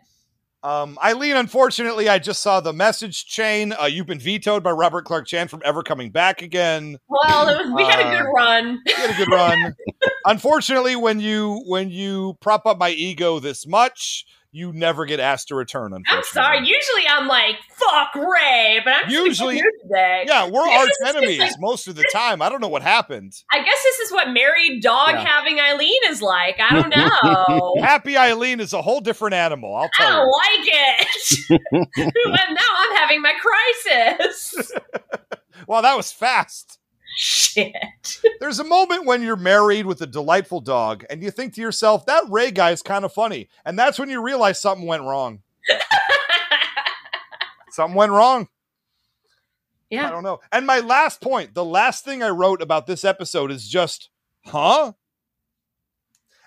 [0.63, 3.75] Um, Eileen, unfortunately, I just saw the message chain.
[3.79, 6.97] Uh, you've been vetoed by Robert Clark Chan from ever coming back again.
[7.07, 8.81] Well, it was, we had a good Uh, run.
[8.87, 9.75] You had a good run.
[10.25, 14.25] unfortunately, when you when you prop up my ego this much,
[14.57, 15.93] you never get asked to return.
[15.93, 16.17] Unfortunately.
[16.17, 16.59] I'm sorry.
[16.61, 20.25] Usually I'm like, fuck Ray, but I'm Usually- usually today.
[20.29, 22.41] Yeah, we're arch this is just enemies like- most of the time.
[22.41, 23.33] I don't know what happened.
[23.53, 25.25] I guess this is what married dog Yeah.
[25.25, 26.61] having Eileen is like.
[26.61, 27.75] I don't know.
[27.85, 29.75] Happy Eileen is a whole different animal.
[29.75, 31.51] I'll I don't you.
[31.51, 31.89] like it.
[32.27, 34.73] and now I'm having my crisis.
[35.69, 36.79] Wow, that was fast.
[37.17, 38.21] Shit.
[38.41, 42.07] There's a moment when you're married with a delightful dog and you think to yourself,
[42.07, 43.49] that Ray guy is kind of funny.
[43.65, 45.41] And that's when you realize something went wrong.
[47.71, 48.47] Something went wrong.
[49.91, 50.07] Yeah.
[50.07, 50.39] I don't know.
[50.53, 54.11] And my last point, the last thing I wrote about this episode is just,
[54.47, 54.93] huh?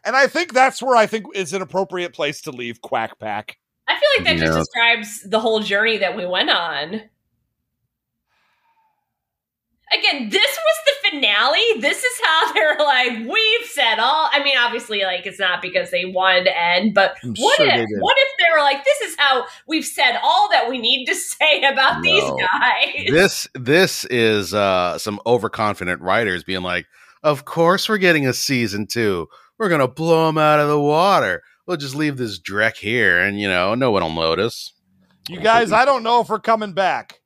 [0.06, 3.58] And I think that's where I think is an appropriate place to leave Quack Pack.
[3.90, 7.02] I feel like that just describes the whole journey that we went on.
[10.10, 11.80] Again, this was the finale.
[11.80, 14.30] This is how they're like, we've said all.
[14.32, 17.68] I mean, obviously, like it's not because they wanted to end, but I'm what sure
[17.68, 17.76] if?
[17.76, 17.96] they.
[18.00, 21.16] What if they were like, this is how we've said all that we need to
[21.16, 23.08] say about these guys?
[23.10, 26.86] this this is uh some overconfident writers being like,
[27.24, 29.28] "Of course we're getting a season 2.
[29.58, 31.42] We're going to blow them out of the water.
[31.66, 34.74] We'll just leave this dreck here and you know, no one will notice."
[35.30, 37.20] You guys, I don't know if we're coming back,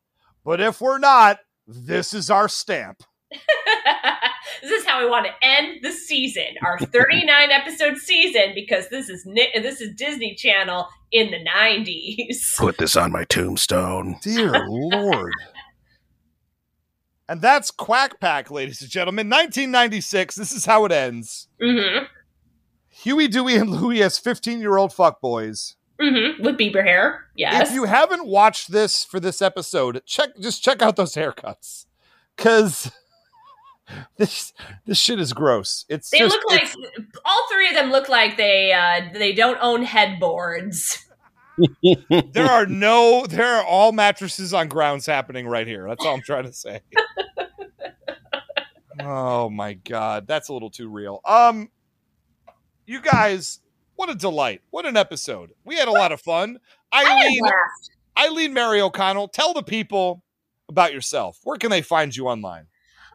[0.43, 1.37] but if we're not,
[1.73, 3.03] this is our stamp.
[4.61, 9.09] this is how we want to end the season, our 39 episode season, because this
[9.09, 12.55] is this is Disney Channel in the 90s.
[12.57, 14.17] Put this on my tombstone.
[14.21, 15.33] Dear Lord.
[17.29, 19.29] And that's Quack Pack, ladies and gentlemen.
[19.29, 20.35] 1996.
[20.35, 21.47] This is how it ends.
[21.61, 22.05] Mm-hmm.
[22.89, 25.75] Huey, Dewey, and Louie as 15 year old fuckboys.
[26.01, 26.43] Mm-hmm.
[26.43, 27.25] With Bieber hair.
[27.35, 27.69] Yes.
[27.69, 31.85] If you haven't watched this for this episode, check just check out those haircuts.
[32.37, 32.91] Cause
[34.17, 34.53] this
[34.85, 35.85] this shit is gross.
[35.89, 39.33] It's they just, look like it's- all three of them look like they uh they
[39.33, 41.05] don't own headboards.
[41.83, 45.87] there are no there are all mattresses on grounds happening right here.
[45.87, 46.81] That's all I'm trying to say.
[48.99, 51.21] oh my god, that's a little too real.
[51.25, 51.69] Um
[52.85, 53.59] you guys,
[53.95, 54.61] what a delight.
[54.69, 55.51] What an episode.
[55.63, 56.59] We had a lot of fun.
[56.93, 57.41] Eileen.
[58.17, 60.23] Eileen Mary O'Connell, tell the people
[60.67, 61.39] about yourself.
[61.43, 62.67] Where can they find you online?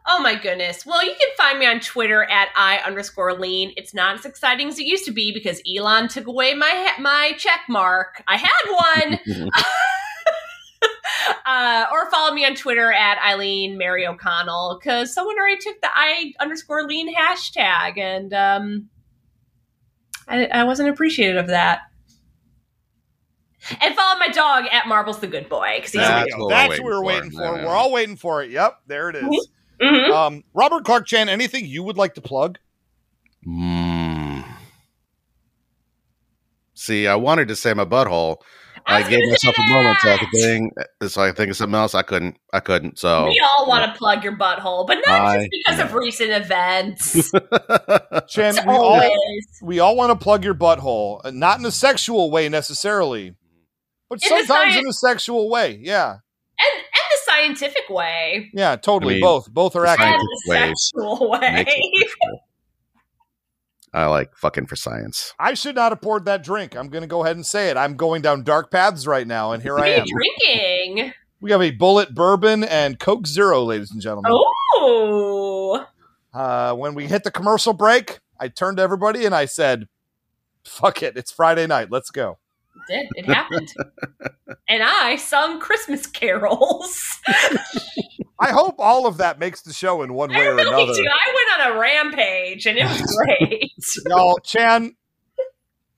[0.09, 0.85] Oh my goodness.
[0.85, 3.73] Well, you can find me on Twitter at I underscore lean.
[3.75, 7.33] It's not as exciting as it used to be because Elon took away my my
[7.37, 8.23] check mark.
[8.27, 9.19] I had one.
[11.45, 15.89] uh, or follow me on Twitter at Eileen Mary O'Connell because someone already took the
[15.93, 18.89] I underscore lean hashtag and um,
[20.27, 21.79] I, I wasn't appreciative of that.
[23.81, 26.39] And follow my dog at Marbles the Good Boy because he's There a That's what
[26.47, 27.03] we're That's waiting what we're for.
[27.03, 27.41] waiting for.
[27.57, 28.51] Yeah, We're all waiting for it.
[28.51, 29.47] Yep, there it is.
[29.81, 30.11] Mhm.
[30.11, 32.57] Um, Robert Clark Chan, anything you would like to plug?
[33.45, 34.43] Mm.
[36.73, 38.37] See, I wanted to say my butthole.
[38.87, 40.41] I I, gave gonna myself say a moment so I could that.
[40.41, 40.73] think,
[41.11, 41.93] so I could think of something else.
[41.95, 42.37] I couldn't.
[42.53, 42.97] I couldn't.
[42.99, 46.31] So We all want to plug your butthole, but not I- just because of recent
[46.31, 47.31] events.
[48.29, 49.09] Chan, we all
[49.61, 53.35] we all want to plug your butthole, uh, not in a sexual way necessarily,
[54.09, 55.77] but In sometimes sci- in a sexual way.
[55.81, 58.49] Yeah, And, and the scientific way.
[58.53, 59.15] yeah, totally.
[59.15, 60.15] I mean, both, both are the accurate.
[60.45, 61.65] The sexual way.
[63.97, 64.13] Makes it sexual.
[64.13, 65.33] I like fucking for science.
[65.39, 66.75] I should not have poured that drink.
[66.75, 67.77] I'm going to go ahead and say it.
[67.77, 70.05] I'm going down dark paths right now, and here What I are am.
[70.05, 71.13] you drinking?
[71.39, 74.31] We have a Bulleit bourbon and Coke Zero, ladies and gentlemen.
[74.33, 75.85] Oh.
[76.33, 79.87] Uh, when we hit the commercial break, I turned to everybody and I said,
[80.63, 81.89] "Fuck it, it's Friday night.
[81.91, 82.37] Let's go."
[82.89, 83.25] It did.
[83.25, 83.73] It happened.
[84.69, 87.19] and I sung Christmas carols.
[88.39, 90.75] I hope all of that makes the show in one way or another.
[90.75, 93.01] I went on a rampage and it was
[93.39, 93.71] great.
[94.07, 94.95] Y'all, Chan,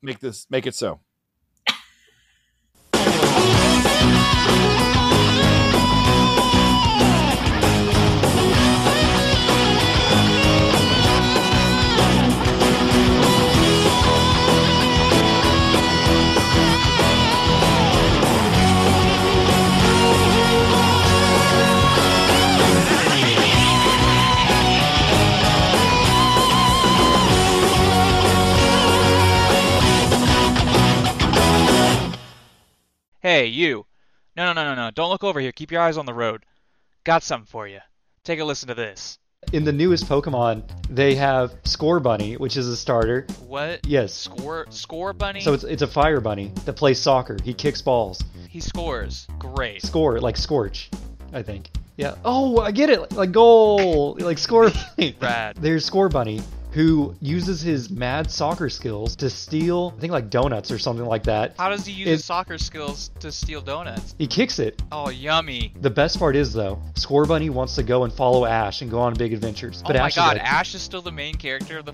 [0.02, 1.00] make this, make it so.
[33.30, 33.86] Hey, you.
[34.36, 34.90] No, no, no, no, no.
[34.90, 35.52] Don't look over here.
[35.52, 36.48] Keep your eyes on the road.
[37.04, 37.78] Got something for you.
[38.24, 39.20] Take a listen to this.
[39.54, 43.28] In the newest Pokemon, they have Scorbunny, which is a starter.
[43.46, 43.86] What?
[43.86, 44.16] Yes.
[44.16, 45.42] Score score bunny?
[45.42, 47.38] So it's it's a fire bunny that plays soccer.
[47.44, 48.20] He kicks balls.
[48.50, 49.28] he scores.
[49.38, 49.84] Great.
[49.84, 50.90] Score like Scorch,
[51.32, 51.70] I think.
[51.98, 52.16] Yeah.
[52.26, 53.12] Oh, I get it.
[53.12, 55.16] Like goal, like Score Bunny.
[55.22, 55.56] Rad.
[55.58, 56.42] There's Scorbunny
[56.72, 61.24] who uses his mad soccer skills to steal, I think like donuts or something like
[61.24, 61.56] that.
[61.58, 64.14] How does he use It- his soccer skills to steal donuts?
[64.18, 64.82] He kicks it.
[64.92, 65.74] Oh, yummy.
[65.82, 69.14] The best part is though, Scorbunny wants to go and follow Ash and go on
[69.16, 69.82] big adventures.
[69.86, 71.94] But oh my Ash god, is like, Ash is still the main character of the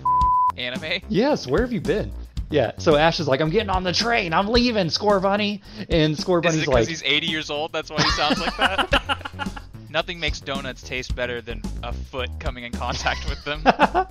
[0.57, 1.01] anime?
[1.09, 2.11] Yes, where have you been?
[2.51, 5.61] Yeah, so Ash is like, I'm getting on the train, I'm leaving, Scorbunny.
[5.89, 7.71] And Score Is Bunny's like, he's 80 years old?
[7.73, 9.61] That's why he sounds like that?
[9.89, 13.63] Nothing makes donuts taste better than a foot coming in contact with them.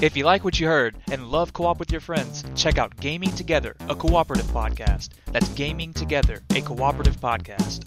[0.00, 2.96] If you like what you heard and love co op with your friends, check out
[2.96, 5.10] Gaming Together, a cooperative podcast.
[5.26, 7.86] That's Gaming Together, a cooperative podcast.